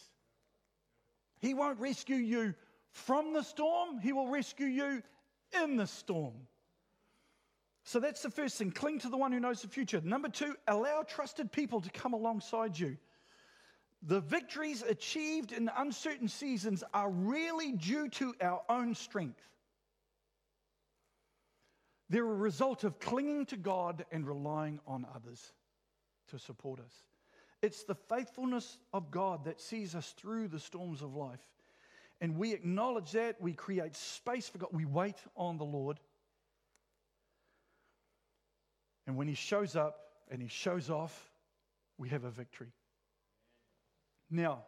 He 1.39 1.53
won't 1.53 1.79
rescue 1.79 2.17
you 2.17 2.53
from 2.91 3.33
the 3.33 3.43
storm, 3.43 3.99
He 3.99 4.11
will 4.11 4.27
rescue 4.27 4.67
you 4.67 5.01
in 5.63 5.77
the 5.77 5.87
storm. 5.87 6.33
So 7.83 7.99
that's 7.99 8.21
the 8.21 8.29
first 8.29 8.57
thing. 8.57 8.71
Cling 8.71 8.99
to 8.99 9.09
the 9.09 9.17
one 9.17 9.31
who 9.31 9.39
knows 9.39 9.61
the 9.61 9.67
future. 9.67 10.01
Number 10.03 10.29
two, 10.29 10.55
allow 10.67 11.03
trusted 11.03 11.51
people 11.51 11.81
to 11.81 11.89
come 11.89 12.13
alongside 12.13 12.77
you. 12.77 12.97
The 14.03 14.19
victories 14.19 14.83
achieved 14.83 15.51
in 15.51 15.69
uncertain 15.77 16.27
seasons 16.27 16.83
are 16.93 17.09
really 17.09 17.71
due 17.71 18.09
to 18.09 18.35
our 18.41 18.61
own 18.69 18.93
strength. 18.93 19.41
They're 22.09 22.23
a 22.23 22.35
result 22.35 22.83
of 22.83 22.99
clinging 22.99 23.45
to 23.47 23.57
God 23.57 24.05
and 24.11 24.27
relying 24.27 24.79
on 24.85 25.07
others 25.15 25.53
to 26.29 26.39
support 26.39 26.79
us. 26.79 26.93
It's 27.61 27.83
the 27.83 27.95
faithfulness 27.95 28.77
of 28.93 29.11
God 29.11 29.45
that 29.45 29.61
sees 29.61 29.93
us 29.93 30.13
through 30.17 30.47
the 30.47 30.59
storms 30.59 31.01
of 31.01 31.15
life. 31.15 31.41
And 32.19 32.37
we 32.37 32.53
acknowledge 32.53 33.11
that. 33.11 33.41
We 33.41 33.53
create 33.53 33.95
space 33.95 34.47
for 34.49 34.59
God. 34.59 34.69
We 34.71 34.85
wait 34.85 35.17
on 35.35 35.57
the 35.57 35.65
Lord. 35.65 35.99
And 39.05 39.15
when 39.15 39.27
He 39.27 39.35
shows 39.35 39.75
up 39.75 39.99
and 40.29 40.41
He 40.41 40.47
shows 40.47 40.89
off, 40.89 41.31
we 41.97 42.09
have 42.09 42.23
a 42.23 42.31
victory. 42.31 42.71
Now, 44.29 44.63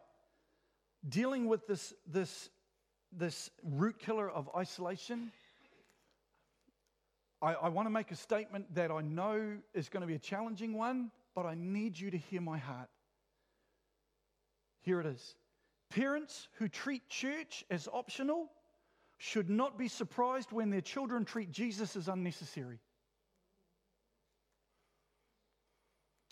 dealing 1.08 1.46
with 1.46 1.66
this, 1.66 1.94
this, 2.06 2.50
this 3.12 3.50
root 3.62 3.98
killer 3.98 4.28
of 4.28 4.48
isolation, 4.56 5.32
I, 7.42 7.54
I 7.54 7.68
want 7.68 7.86
to 7.86 7.90
make 7.90 8.10
a 8.10 8.16
statement 8.16 8.74
that 8.74 8.90
I 8.90 9.00
know 9.00 9.56
is 9.74 9.88
going 9.88 10.02
to 10.02 10.06
be 10.06 10.14
a 10.14 10.18
challenging 10.18 10.74
one 10.74 11.10
but 11.34 11.46
I 11.46 11.54
need 11.54 11.98
you 11.98 12.10
to 12.10 12.18
hear 12.18 12.40
my 12.40 12.58
heart. 12.58 12.88
Here 14.82 15.00
it 15.00 15.06
is. 15.06 15.34
Parents 15.90 16.48
who 16.58 16.68
treat 16.68 17.08
church 17.08 17.64
as 17.70 17.88
optional 17.92 18.50
should 19.18 19.48
not 19.48 19.78
be 19.78 19.88
surprised 19.88 20.52
when 20.52 20.70
their 20.70 20.80
children 20.80 21.24
treat 21.24 21.50
Jesus 21.50 21.96
as 21.96 22.08
unnecessary. 22.08 22.80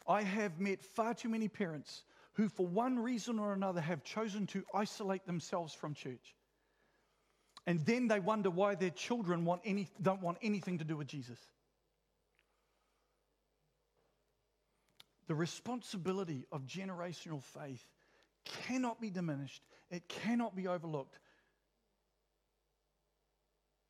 I 0.06 0.22
have 0.22 0.58
met 0.58 0.82
far 0.82 1.14
too 1.14 1.28
many 1.28 1.48
parents 1.48 2.02
who, 2.34 2.48
for 2.48 2.66
one 2.66 2.98
reason 2.98 3.38
or 3.38 3.52
another, 3.52 3.80
have 3.80 4.02
chosen 4.02 4.46
to 4.48 4.64
isolate 4.74 5.26
themselves 5.26 5.74
from 5.74 5.94
church. 5.94 6.34
And 7.66 7.84
then 7.86 8.08
they 8.08 8.18
wonder 8.18 8.50
why 8.50 8.74
their 8.74 8.90
children 8.90 9.44
want 9.44 9.62
any, 9.64 9.88
don't 10.00 10.20
want 10.20 10.38
anything 10.42 10.78
to 10.78 10.84
do 10.84 10.96
with 10.96 11.06
Jesus. 11.06 11.38
The 15.26 15.34
responsibility 15.34 16.46
of 16.52 16.66
generational 16.66 17.42
faith 17.42 17.84
cannot 18.44 19.00
be 19.00 19.10
diminished, 19.10 19.62
it 19.90 20.08
cannot 20.08 20.56
be 20.56 20.66
overlooked, 20.66 21.18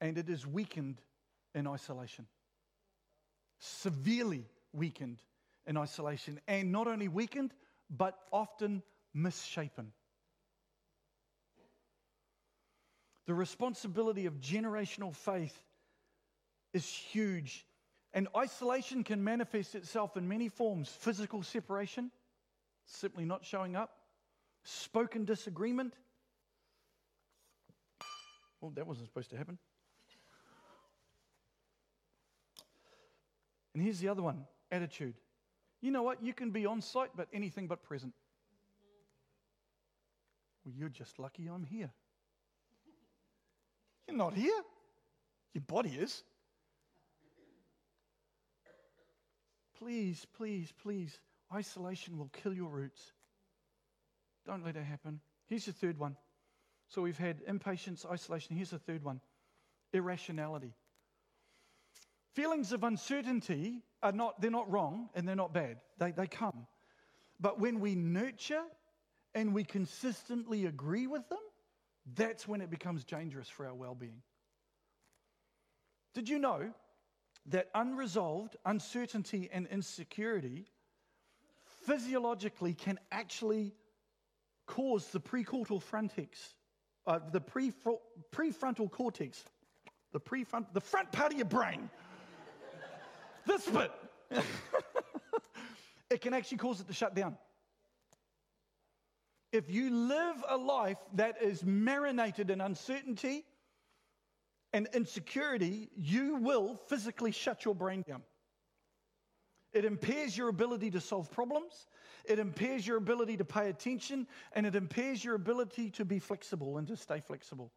and 0.01 0.18
it 0.18 0.29
is 0.29 0.47
weakened 0.47 1.01
in 1.55 1.66
isolation. 1.66 2.27
Severely 3.59 4.45
weakened 4.73 5.23
in 5.66 5.77
isolation, 5.77 6.40
and 6.49 6.73
not 6.73 6.87
only 6.87 7.09
weakened, 7.09 7.55
but 7.88 8.18
often 8.33 8.83
misshapen. 9.14 9.92
The 13.27 13.35
responsibility 13.35 14.27
of 14.27 14.40
generational 14.40 15.14
faith 15.14 15.57
is 16.75 16.87
huge 16.87 17.64
and 18.14 18.29
isolation 18.37 19.05
can 19.05 19.25
manifest 19.25 19.75
itself 19.75 20.16
in 20.16 20.29
many 20.29 20.48
forms 20.48 20.88
physical 20.88 21.42
separation, 21.42 22.11
simply 22.85 23.25
not 23.25 23.44
showing 23.44 23.75
up, 23.77 23.90
spoken 24.64 25.25
disagreement. 25.25 25.94
Well, 28.61 28.70
that 28.77 28.87
wasn't 28.87 29.07
supposed 29.09 29.31
to 29.31 29.37
happen. 29.37 29.59
And 33.75 33.83
here's 33.83 33.98
the 33.98 34.09
other 34.09 34.22
one 34.22 34.44
attitude. 34.70 35.14
You 35.81 35.90
know 35.90 36.03
what? 36.03 36.22
You 36.22 36.33
can 36.33 36.51
be 36.51 36.66
on 36.66 36.81
site, 36.81 37.11
but 37.16 37.29
anything 37.33 37.66
but 37.66 37.83
present. 37.83 38.12
Well, 40.64 40.75
you're 40.77 40.88
just 40.88 41.18
lucky 41.18 41.46
I'm 41.46 41.64
here. 41.64 41.90
You're 44.07 44.16
not 44.16 44.35
here. 44.35 44.61
Your 45.55 45.64
body 45.66 45.90
is. 45.90 46.22
Please, 49.83 50.25
please, 50.37 50.73
please, 50.81 51.18
isolation 51.53 52.16
will 52.16 52.31
kill 52.33 52.55
your 52.55 52.68
roots. 52.68 53.12
Don't 54.47 54.64
let 54.64 54.77
it 54.77 54.85
happen. 54.85 55.18
Here's 55.47 55.64
the 55.64 55.73
third 55.73 55.99
one. 55.99 56.16
So 56.87 57.03
we've 57.03 57.18
had 57.18 57.40
impatience, 57.49 58.07
isolation. 58.09 58.55
Here's 58.55 58.71
the 58.71 58.79
third 58.79 59.03
one 59.03 59.21
irrationality. 59.92 60.73
Feelings 62.35 62.73
of 62.73 62.85
uncertainty 62.85 63.83
are 64.05 64.12
not, 64.12 64.40
they're 64.40 64.53
not 64.53 64.71
wrong 64.71 65.09
and 65.16 65.27
they're 65.27 65.35
not 65.35 65.53
bad. 65.53 65.79
They, 65.99 66.12
they 66.12 66.29
come. 66.29 66.66
But 67.40 67.59
when 67.59 67.81
we 67.81 67.97
nurture 67.97 68.62
and 69.35 69.53
we 69.53 69.64
consistently 69.64 70.66
agree 70.66 71.09
with 71.09 71.29
them, 71.29 71.40
that's 72.14 72.47
when 72.47 72.61
it 72.61 72.71
becomes 72.71 73.05
dangerous 73.05 73.49
for 73.49 73.66
our 73.66 73.75
well 73.75 73.97
being. 73.97 74.23
Did 76.14 76.29
you 76.29 76.38
know 76.38 76.73
that 77.47 77.69
unresolved 77.75 78.57
uncertainty 78.65 79.49
and 79.53 79.67
insecurity 79.67 80.67
physiologically 81.87 82.75
can 82.75 82.99
actually 83.11 83.75
cause 84.67 85.09
the 85.09 85.21
precortical 85.21 85.83
frontex, 85.83 86.55
uh, 87.07 87.19
the 87.33 87.41
prefrontal 87.41 88.91
cortex, 88.91 89.45
the 90.13 90.21
prefront, 90.21 90.67
the 90.73 90.81
front 90.81 91.11
part 91.11 91.33
of 91.33 91.39
your 91.39 91.47
brain, 91.47 91.91
this 93.47 93.67
bit, 93.67 93.91
it 96.11 96.21
can 96.21 96.33
actually 96.33 96.59
cause 96.59 96.81
it 96.81 96.87
to 96.87 96.95
shut 96.95 97.15
down. 97.15 97.37
If 99.53 99.69
you 99.69 99.91
live 99.91 100.43
a 100.49 100.57
life 100.57 100.99
that 101.15 101.43
is 101.43 101.63
marinated 101.65 102.51
in 102.51 102.61
uncertainty 102.61 103.45
and 104.73 104.89
insecurity, 104.95 105.91
you 105.97 106.37
will 106.37 106.77
physically 106.89 107.31
shut 107.31 107.65
your 107.65 107.75
brain 107.75 108.05
down. 108.07 108.23
It 109.73 109.85
impairs 109.85 110.37
your 110.37 110.49
ability 110.49 110.91
to 110.91 111.01
solve 111.01 111.31
problems, 111.31 111.87
it 112.25 112.39
impairs 112.39 112.87
your 112.87 112.99
ability 112.99 113.39
to 113.39 113.45
pay 113.45 113.69
attention, 113.71 114.27
and 114.53 114.67
it 114.67 114.75
impairs 114.75 115.25
your 115.25 115.35
ability 115.35 115.91
to 115.91 116.05
be 116.05 116.19
flexible 116.19 116.79
and 116.79 116.87
to 116.89 116.97
stay 116.97 117.21
flexible. 117.21 117.73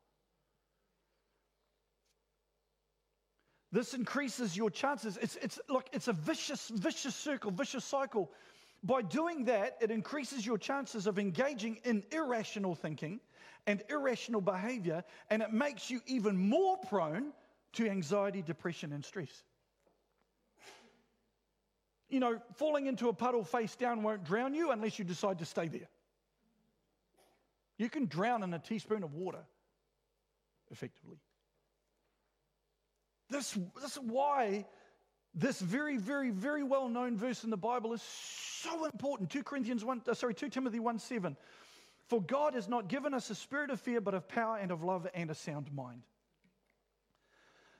This 3.71 3.93
increases 3.93 4.55
your 4.55 4.69
chances. 4.69 5.17
It's, 5.21 5.35
it's 5.41 5.59
like 5.67 5.89
it's 5.91 6.07
a 6.07 6.13
vicious, 6.13 6.69
vicious 6.69 7.13
circle, 7.13 7.51
vicious 7.51 7.83
cycle. 7.83 8.31
By 8.83 9.01
doing 9.01 9.45
that, 9.45 9.77
it 9.81 9.89
increases 9.89 10.45
your 10.45 10.57
chances 10.57 11.07
of 11.07 11.17
engaging 11.17 11.79
in 11.83 12.03
irrational 12.11 12.75
thinking 12.75 13.19
and 13.67 13.81
irrational 13.89 14.41
behavior, 14.41 15.03
and 15.29 15.41
it 15.41 15.51
makes 15.51 15.89
you 15.89 16.01
even 16.05 16.37
more 16.37 16.77
prone 16.77 17.33
to 17.73 17.89
anxiety, 17.89 18.41
depression, 18.41 18.93
and 18.93 19.03
stress. 19.03 19.43
You 22.09 22.19
know, 22.19 22.39
falling 22.53 22.85
into 22.85 23.09
a 23.09 23.13
puddle 23.13 23.43
face 23.43 23.75
down 23.75 24.03
won't 24.03 24.23
drown 24.23 24.53
you 24.53 24.71
unless 24.71 24.99
you 24.99 25.05
decide 25.05 25.39
to 25.39 25.45
stay 25.45 25.67
there. 25.67 25.89
You 27.77 27.89
can 27.89 28.05
drown 28.05 28.43
in 28.43 28.53
a 28.53 28.59
teaspoon 28.59 29.03
of 29.03 29.13
water 29.13 29.43
effectively. 30.71 31.17
This, 33.29 33.57
this 33.81 33.93
is 33.93 33.99
why 33.99 34.65
this 35.35 35.59
very, 35.59 35.97
very, 35.97 36.31
very 36.31 36.63
well 36.63 36.87
known 36.87 37.17
verse 37.17 37.43
in 37.43 37.49
the 37.49 37.57
Bible 37.57 37.93
is 37.93 38.01
so 38.01 38.85
important. 38.85 39.29
2 39.29 39.43
Corinthians 39.43 39.83
1, 39.83 40.03
uh, 40.07 40.13
sorry, 40.13 40.33
2 40.33 40.49
Timothy 40.49 40.79
1 40.79 40.97
7. 40.97 41.35
For 42.07 42.21
God 42.21 42.53
has 42.53 42.67
not 42.67 42.87
given 42.87 43.13
us 43.13 43.29
a 43.29 43.35
spirit 43.35 43.69
of 43.69 43.81
fear, 43.81 43.99
but 43.99 44.13
of 44.13 44.27
power 44.27 44.57
and 44.57 44.71
of 44.71 44.83
love 44.83 45.07
and 45.13 45.29
a 45.29 45.35
sound 45.35 45.73
mind. 45.73 46.03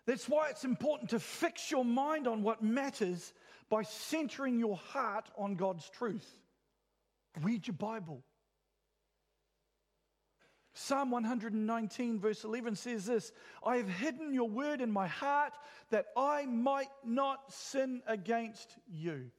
That's 0.05 0.27
why 0.27 0.49
it's 0.49 0.65
important 0.65 1.11
to 1.11 1.19
fix 1.19 1.71
your 1.71 1.85
mind 1.85 2.27
on 2.27 2.43
what 2.43 2.61
matters 2.61 3.33
by 3.69 3.83
centering 3.83 4.59
your 4.59 4.77
heart 4.77 5.29
on 5.37 5.55
God's 5.55 5.89
truth. 5.89 6.27
Read 7.41 7.67
your 7.67 7.75
Bible. 7.75 8.23
Psalm 10.77 11.09
119, 11.09 12.19
verse 12.19 12.43
11 12.43 12.75
says 12.75 13.05
this 13.05 13.31
I 13.63 13.77
have 13.77 13.87
hidden 13.87 14.33
your 14.33 14.49
word 14.49 14.81
in 14.81 14.91
my 14.91 15.07
heart 15.07 15.53
that 15.89 16.07
I 16.17 16.45
might 16.45 16.89
not 17.05 17.51
sin 17.51 18.01
against 18.05 18.75
you. 18.85 19.31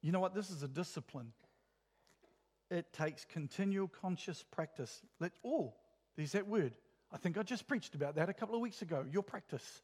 You 0.00 0.12
know 0.12 0.20
what? 0.20 0.32
This 0.32 0.50
is 0.50 0.62
a 0.62 0.68
discipline. 0.68 1.32
It 2.70 2.92
takes 2.92 3.24
continual 3.24 3.88
conscious 3.88 4.44
practice. 4.44 5.02
Let, 5.18 5.32
oh, 5.44 5.74
there's 6.16 6.32
that 6.32 6.46
word. 6.46 6.72
I 7.10 7.16
think 7.16 7.36
I 7.36 7.42
just 7.42 7.66
preached 7.66 7.96
about 7.96 8.14
that 8.14 8.28
a 8.28 8.34
couple 8.34 8.54
of 8.54 8.60
weeks 8.60 8.80
ago. 8.80 9.04
Your 9.10 9.24
practice. 9.24 9.82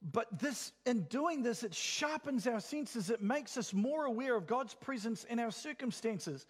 But 0.00 0.26
this, 0.38 0.72
in 0.86 1.02
doing 1.04 1.42
this, 1.42 1.64
it 1.64 1.74
sharpens 1.74 2.46
our 2.46 2.60
senses. 2.60 3.10
It 3.10 3.20
makes 3.22 3.56
us 3.56 3.72
more 3.72 4.04
aware 4.04 4.36
of 4.36 4.46
God's 4.46 4.74
presence 4.74 5.24
in 5.24 5.40
our 5.40 5.50
circumstances. 5.50 6.46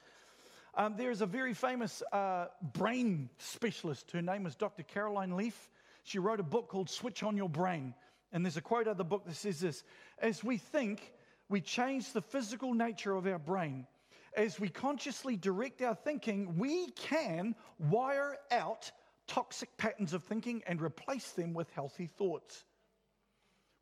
Um, 0.74 0.94
there 0.96 1.10
is 1.10 1.20
a 1.20 1.26
very 1.26 1.52
famous 1.52 2.02
uh, 2.12 2.46
brain 2.72 3.28
specialist. 3.38 4.10
Her 4.12 4.22
name 4.22 4.46
is 4.46 4.54
Dr. 4.54 4.82
Caroline 4.82 5.36
Leaf. 5.36 5.70
She 6.02 6.18
wrote 6.18 6.40
a 6.40 6.44
book 6.44 6.68
called 6.68 6.88
Switch 6.88 7.22
on 7.22 7.36
Your 7.36 7.48
Brain. 7.48 7.94
And 8.32 8.44
there's 8.44 8.56
a 8.56 8.62
quote 8.62 8.86
out 8.86 8.92
of 8.92 8.96
the 8.96 9.04
book 9.04 9.26
that 9.26 9.36
says 9.36 9.60
this 9.60 9.84
As 10.18 10.42
we 10.42 10.56
think, 10.56 11.12
we 11.50 11.60
change 11.60 12.12
the 12.12 12.22
physical 12.22 12.72
nature 12.72 13.14
of 13.14 13.26
our 13.26 13.38
brain. 13.38 13.86
As 14.34 14.58
we 14.58 14.70
consciously 14.70 15.36
direct 15.36 15.82
our 15.82 15.94
thinking, 15.94 16.56
we 16.56 16.86
can 16.92 17.54
wire 17.78 18.38
out 18.50 18.90
toxic 19.26 19.76
patterns 19.76 20.14
of 20.14 20.24
thinking 20.24 20.62
and 20.66 20.80
replace 20.80 21.32
them 21.32 21.52
with 21.52 21.70
healthy 21.72 22.06
thoughts. 22.06 22.64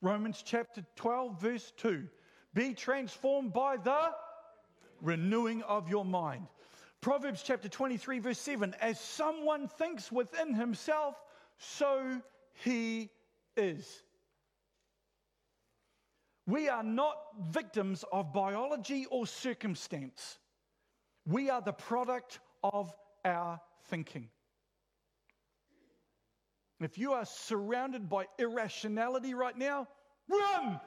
Romans 0.03 0.43
chapter 0.45 0.85
12, 0.97 1.41
verse 1.41 1.73
2 1.77 2.09
Be 2.53 2.75
transformed 2.75 3.53
by 3.53 3.77
the 3.77 4.11
renewing 5.01 5.63
of 5.63 5.89
your 5.89 6.05
mind. 6.05 6.49
Proverbs 7.01 7.43
chapter 7.43 7.69
23, 7.69 8.19
verse 8.19 8.39
7 8.39 8.75
As 8.81 9.01
someone 9.01 9.69
thinks 9.69 10.13
within 10.13 10.55
himself, 10.55 11.15
so 11.59 12.21
he 12.65 13.11
is. 13.57 14.03
We 16.47 16.69
are 16.69 16.83
not 16.83 17.17
victims 17.51 18.05
of 18.13 18.33
biology 18.33 19.07
or 19.11 19.27
circumstance. 19.27 20.39
We 21.27 21.49
are 21.49 21.63
the 21.63 21.73
product 21.73 22.41
of 22.63 22.93
our 23.25 23.61
thinking. 23.85 24.29
If 26.81 26.99
you 26.99 27.13
are 27.13 27.25
surrounded 27.25 28.09
by 28.09 28.27
irrationality 28.39 29.35
right 29.35 29.57
now, 29.57 29.87
run! 30.29 30.81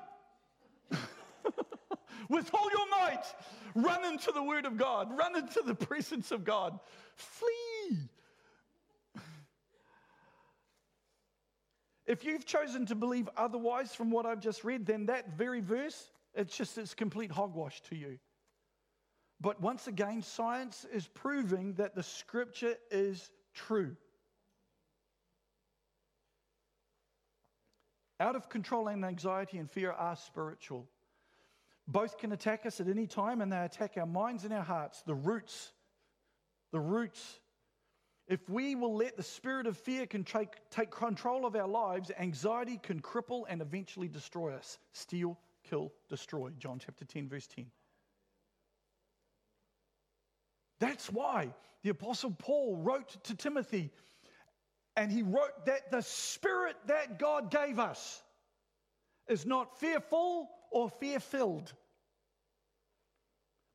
With 2.34 2.54
all 2.54 2.69
your 2.72 2.89
might. 2.89 3.24
Run 3.76 4.04
into 4.06 4.32
the 4.32 4.43
Word 4.43 4.65
of 4.65 4.78
God, 4.78 5.17
run 5.17 5.38
into 5.38 5.62
the 5.62 5.76
presence 5.76 6.32
of 6.32 6.43
God. 6.43 6.80
Flee. 7.15 8.10
If 12.06 12.26
you've 12.26 12.46
chosen 12.46 12.86
to 12.88 12.96
believe 12.96 13.30
otherwise 13.38 13.96
from 13.96 14.12
what 14.12 14.26
I've 14.26 14.41
just 14.41 14.63
read, 14.65 14.86
then 14.86 15.06
that 15.06 15.38
very 15.38 15.62
verse, 15.62 16.12
it's 16.36 16.58
just 16.58 16.78
it's 16.78 16.93
complete 16.93 17.32
hogwash 17.32 17.82
to 17.84 17.96
you. 17.96 18.19
But 19.39 19.62
once 19.62 19.88
again, 19.88 20.22
science 20.22 20.86
is 20.91 21.08
proving 21.08 21.74
that 21.76 21.96
the 21.96 22.04
scripture 22.04 22.76
is 22.91 23.32
true. 23.54 23.96
Out 28.19 28.36
of 28.36 28.50
control 28.50 28.88
and 28.88 29.04
anxiety 29.04 29.58
and 29.58 29.69
fear 29.69 29.91
are 29.91 30.15
spiritual. 30.15 30.88
Both 31.88 32.17
can 32.17 32.32
attack 32.32 32.65
us 32.65 32.80
at 32.80 32.88
any 32.88 33.08
time, 33.08 33.41
and 33.41 33.52
they 33.52 33.58
attack 33.58 33.93
our 33.98 34.06
minds 34.06 34.46
and 34.46 34.54
our 34.54 34.63
hearts, 34.63 35.04
the 35.06 35.15
roots. 35.15 35.74
The 36.72 36.80
roots. 36.80 37.39
If 38.28 38.50
we 38.50 38.76
will 38.76 38.96
let 38.96 39.17
the 39.17 39.24
spirit 39.24 39.67
of 39.67 39.78
fear 39.78 40.06
can 40.06 40.24
take, 40.24 40.56
take 40.69 40.91
control 40.91 41.46
of 41.46 41.56
our 41.56 41.67
lives, 41.67 42.10
anxiety 42.17 42.80
can 42.82 43.02
cripple 43.02 43.43
and 43.50 43.62
eventually 43.62 44.08
destroy 44.08 44.54
us. 44.54 44.80
Steal, 44.93 45.38
kill, 45.69 45.91
destroy. 46.10 46.52
John 46.58 46.80
chapter 46.80 47.04
10, 47.04 47.28
verse 47.28 47.48
10. 47.48 47.65
That's 50.80 51.12
why 51.12 51.54
the 51.84 51.89
Apostle 51.89 52.32
Paul 52.32 52.78
wrote 52.78 53.24
to 53.26 53.36
Timothy, 53.36 53.91
and 54.96 55.12
he 55.12 55.22
wrote 55.22 55.65
that 55.65 55.91
the 55.91 56.02
spirit 56.02 56.78
that 56.88 57.19
God 57.19 57.52
gave 57.52 57.78
us 57.78 58.24
is 59.28 59.46
not 59.46 59.80
fearful 59.80 60.50
or 60.73 60.89
fear 60.89 61.19
filled. 61.19 61.71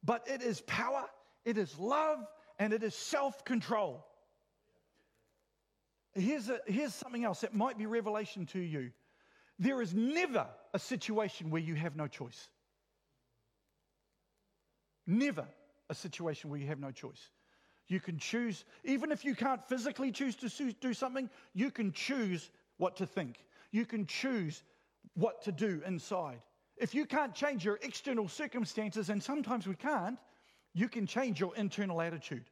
But 0.05 0.29
it 0.29 0.43
is 0.43 0.61
power, 0.63 1.05
it 1.45 1.57
is 1.57 1.79
love, 1.79 2.19
and 2.59 2.73
it 2.73 2.83
is 2.83 2.95
self 2.95 3.45
control. 3.45 4.05
Here's, 6.15 6.51
here's 6.67 6.95
something 6.95 7.25
else 7.25 7.41
that 7.43 7.55
might 7.55 7.79
be 7.79 7.87
revelation 7.87 8.47
to 8.47 8.59
you. 8.59 8.91
There 9.59 9.81
is 9.81 9.95
never 9.95 10.47
a 10.75 10.79
situation 10.79 11.51
where 11.51 11.63
you 11.63 11.75
have 11.75 11.97
no 11.97 12.07
choice. 12.07 12.49
Never 15.07 15.47
a 15.89 15.95
situation 15.95 16.51
where 16.51 16.61
you 16.61 16.67
have 16.67 16.81
no 16.81 16.91
choice. 16.91 17.31
You 17.89 18.01
can 18.01 18.19
choose, 18.19 18.65
even 18.85 19.11
if 19.11 19.25
you 19.25 19.35
can't 19.35 19.67
physically 19.69 20.13
choose 20.13 20.37
to 20.37 20.73
do 20.81 20.93
something, 20.93 21.31
you 21.55 21.71
can 21.71 21.93
choose 21.93 22.51
what 22.77 22.97
to 22.97 23.07
think. 23.07 23.39
You 23.73 23.87
can 23.87 24.07
choose 24.07 24.63
what 25.15 25.43
to 25.43 25.53
do 25.53 25.83
inside. 25.87 26.41
If 26.81 26.95
you 26.95 27.07
can't 27.07 27.35
change 27.35 27.65
your 27.65 27.79
external 27.83 28.29
circumstances, 28.29 29.11
and 29.11 29.23
sometimes 29.23 29.67
we 29.67 29.75
can't, 29.75 30.19
you 30.75 30.89
can 30.89 31.07
change 31.07 31.41
your 31.41 31.55
internal 31.57 32.01
attitude. 32.01 32.45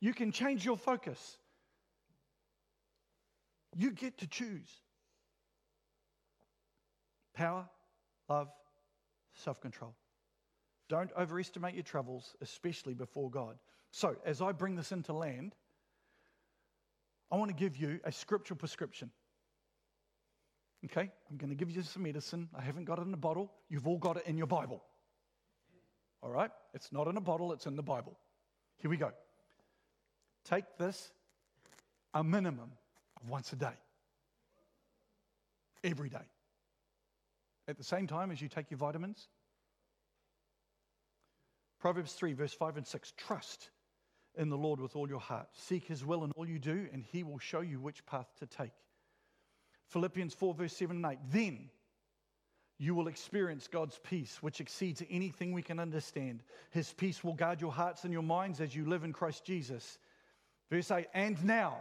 You 0.00 0.14
can 0.14 0.30
change 0.30 0.64
your 0.64 0.76
focus. 0.76 1.38
You 3.76 3.90
get 3.90 4.18
to 4.18 4.26
choose 4.26 4.68
power, 7.34 7.68
love, 8.28 8.48
self 9.34 9.60
control. 9.60 9.94
Don't 10.88 11.10
overestimate 11.18 11.74
your 11.74 11.82
troubles, 11.82 12.36
especially 12.40 12.94
before 12.94 13.30
God. 13.30 13.56
So, 13.90 14.16
as 14.24 14.40
I 14.40 14.52
bring 14.52 14.76
this 14.76 14.92
into 14.92 15.12
land, 15.12 15.54
I 17.32 17.36
want 17.36 17.50
to 17.50 17.56
give 17.56 17.76
you 17.76 17.98
a 18.04 18.12
scriptural 18.12 18.58
prescription. 18.58 19.10
Okay, 20.84 21.10
I'm 21.30 21.36
going 21.38 21.50
to 21.50 21.56
give 21.56 21.70
you 21.70 21.82
some 21.82 22.02
medicine. 22.02 22.48
I 22.56 22.60
haven't 22.60 22.84
got 22.84 22.98
it 22.98 23.06
in 23.06 23.14
a 23.14 23.18
bottle. 23.18 23.50
You've 23.70 23.86
all 23.86 23.98
got 23.98 24.18
it 24.18 24.24
in 24.26 24.36
your 24.36 24.46
Bible. 24.46 24.82
All 26.22 26.30
right? 26.30 26.50
It's 26.74 26.92
not 26.92 27.08
in 27.08 27.16
a 27.16 27.20
bottle, 27.20 27.52
it's 27.52 27.66
in 27.66 27.76
the 27.76 27.82
Bible. 27.82 28.18
Here 28.78 28.90
we 28.90 28.96
go. 28.96 29.12
Take 30.44 30.64
this 30.78 31.10
a 32.12 32.22
minimum 32.22 32.70
of 33.20 33.30
once 33.30 33.52
a 33.52 33.56
day, 33.56 33.72
every 35.82 36.10
day. 36.10 36.26
At 37.66 37.78
the 37.78 37.84
same 37.84 38.06
time 38.06 38.30
as 38.30 38.42
you 38.42 38.48
take 38.48 38.70
your 38.70 38.78
vitamins. 38.78 39.28
Proverbs 41.80 42.12
3, 42.12 42.34
verse 42.34 42.52
5 42.52 42.76
and 42.76 42.86
6 42.86 43.12
Trust 43.16 43.70
in 44.36 44.50
the 44.50 44.56
Lord 44.56 44.80
with 44.80 44.96
all 44.96 45.08
your 45.08 45.20
heart. 45.20 45.48
Seek 45.52 45.84
his 45.84 46.04
will 46.04 46.24
in 46.24 46.32
all 46.32 46.46
you 46.46 46.58
do, 46.58 46.88
and 46.92 47.02
he 47.02 47.22
will 47.22 47.38
show 47.38 47.60
you 47.60 47.80
which 47.80 48.04
path 48.04 48.26
to 48.40 48.46
take. 48.46 48.72
Philippians 49.88 50.34
4, 50.34 50.54
verse 50.54 50.76
7 50.76 50.96
and 50.96 51.06
8. 51.06 51.18
Then 51.30 51.70
you 52.78 52.94
will 52.94 53.08
experience 53.08 53.68
God's 53.68 53.98
peace, 54.02 54.42
which 54.42 54.60
exceeds 54.60 55.02
anything 55.08 55.52
we 55.52 55.62
can 55.62 55.78
understand. 55.78 56.42
His 56.70 56.92
peace 56.92 57.22
will 57.22 57.34
guard 57.34 57.60
your 57.60 57.72
hearts 57.72 58.04
and 58.04 58.12
your 58.12 58.22
minds 58.22 58.60
as 58.60 58.74
you 58.74 58.84
live 58.84 59.04
in 59.04 59.12
Christ 59.12 59.44
Jesus. 59.44 59.98
Verse 60.70 60.90
8. 60.90 61.06
And 61.14 61.42
now, 61.44 61.76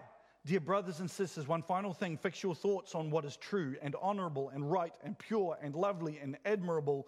dear 0.46 0.60
brothers 0.60 1.00
and 1.00 1.10
sisters, 1.10 1.48
one 1.48 1.64
final 1.64 1.94
thing 1.94 2.18
fix 2.18 2.44
your 2.44 2.54
thoughts 2.54 2.94
on 2.94 3.10
what 3.10 3.26
is 3.26 3.38
true 3.38 3.76
and 3.82 3.96
honorable 4.02 4.50
and 4.50 4.72
right 4.72 4.94
and 5.04 5.18
pure 5.18 5.58
and 5.62 5.76
lovely 5.76 6.20
and 6.22 6.38
admirable. 6.46 7.08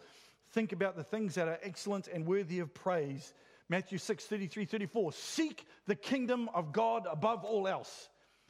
Think 0.52 0.72
about 0.72 0.96
the 0.96 1.04
things 1.04 1.36
that 1.36 1.48
are 1.48 1.60
excellent 1.62 2.08
and 2.08 2.26
worthy 2.26 2.60
of 2.60 2.74
praise. 2.74 3.34
Matthew 3.70 3.98
6, 3.98 4.26
33, 4.26 4.66
34. 4.66 5.14
Seek 5.14 5.68
the 5.86 5.96
kingdom 5.96 6.50
of 6.54 6.72
God 6.72 7.08
above 7.10 7.44
all 7.44 7.68
else 7.68 8.10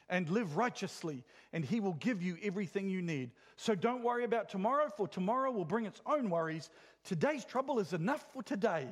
and 0.10 0.30
live 0.30 0.58
righteously, 0.58 1.24
and 1.54 1.66
He 1.66 1.80
will 1.80 1.94
give 1.94 2.22
you 2.22 2.38
everything 2.44 2.90
you 2.90 3.02
need. 3.02 3.32
So 3.58 3.76
don't 3.76 4.04
worry 4.04 4.24
about 4.24 4.50
tomorrow, 4.50 4.92
for 4.96 5.08
tomorrow 5.08 5.52
will 5.52 5.66
bring 5.66 5.86
its 5.86 6.02
own 6.06 6.30
worries. 6.30 6.70
Today's 7.04 7.46
trouble 7.46 7.80
is 7.80 7.94
enough 7.94 8.26
for 8.34 8.44
today. 8.44 8.88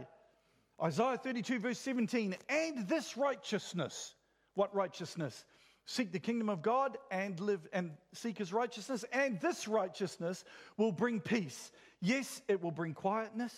Isaiah 0.81 1.17
32, 1.17 1.59
verse 1.59 1.79
17, 1.79 2.35
and 2.49 2.87
this 2.87 3.15
righteousness, 3.15 4.15
what 4.55 4.73
righteousness? 4.73 5.45
Seek 5.85 6.11
the 6.11 6.19
kingdom 6.19 6.49
of 6.49 6.61
God 6.61 6.97
and 7.11 7.39
live 7.39 7.67
and 7.73 7.91
seek 8.13 8.37
his 8.37 8.53
righteousness, 8.53 9.03
and 9.11 9.39
this 9.41 9.67
righteousness 9.67 10.45
will 10.77 10.93
bring 10.93 11.19
peace. 11.19 11.71
Yes, 12.01 12.41
it 12.47 12.61
will 12.63 12.71
bring 12.71 12.93
quietness 12.93 13.53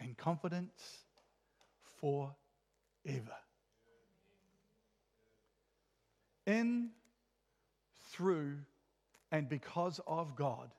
and 0.00 0.16
confidence 0.16 0.98
forever. 2.00 2.34
In, 6.50 6.90
through, 8.10 8.56
and 9.30 9.48
because 9.48 10.00
of 10.04 10.34
God 10.34 10.74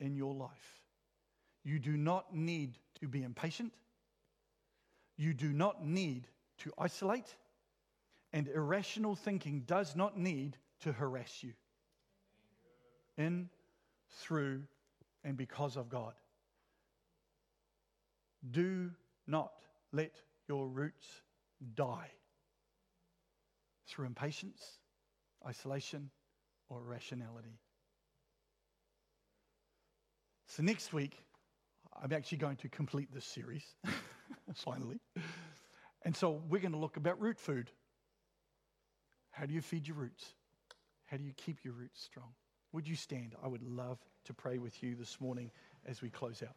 in 0.00 0.16
your 0.16 0.32
life, 0.32 0.80
you 1.64 1.78
do 1.78 1.98
not 1.98 2.34
need 2.34 2.78
to 3.00 3.06
be 3.06 3.22
impatient. 3.22 3.74
You 5.18 5.34
do 5.34 5.52
not 5.52 5.84
need 5.84 6.26
to 6.60 6.72
isolate. 6.78 7.36
And 8.32 8.48
irrational 8.48 9.16
thinking 9.16 9.64
does 9.66 9.96
not 9.96 10.18
need 10.18 10.56
to 10.80 10.92
harass 10.92 11.42
you. 11.42 11.52
In, 13.18 13.50
through, 14.22 14.62
and 15.24 15.36
because 15.36 15.76
of 15.76 15.90
God. 15.90 16.14
Do 18.50 18.92
not 19.26 19.52
let 19.92 20.14
your 20.48 20.66
roots 20.66 21.06
die 21.74 22.08
through 23.86 24.06
impatience, 24.06 24.78
isolation, 25.46 26.10
or 26.68 26.80
irrationality. 26.80 27.58
So, 30.46 30.62
next 30.62 30.92
week, 30.92 31.18
I'm 32.02 32.12
actually 32.12 32.38
going 32.38 32.56
to 32.56 32.68
complete 32.68 33.08
this 33.12 33.24
series, 33.24 33.64
finally. 34.54 35.00
And 36.04 36.16
so, 36.16 36.42
we're 36.48 36.60
going 36.60 36.72
to 36.72 36.78
look 36.78 36.96
about 36.96 37.20
root 37.20 37.38
food. 37.38 37.70
How 39.30 39.46
do 39.46 39.54
you 39.54 39.60
feed 39.60 39.86
your 39.86 39.96
roots? 39.96 40.34
How 41.06 41.16
do 41.16 41.24
you 41.24 41.32
keep 41.36 41.64
your 41.64 41.74
roots 41.74 42.02
strong? 42.02 42.30
Would 42.72 42.88
you 42.88 42.96
stand? 42.96 43.34
I 43.42 43.48
would 43.48 43.62
love 43.62 43.98
to 44.24 44.34
pray 44.34 44.58
with 44.58 44.82
you 44.82 44.94
this 44.94 45.20
morning 45.20 45.50
as 45.86 46.02
we 46.02 46.10
close 46.10 46.42
out. 46.42 46.56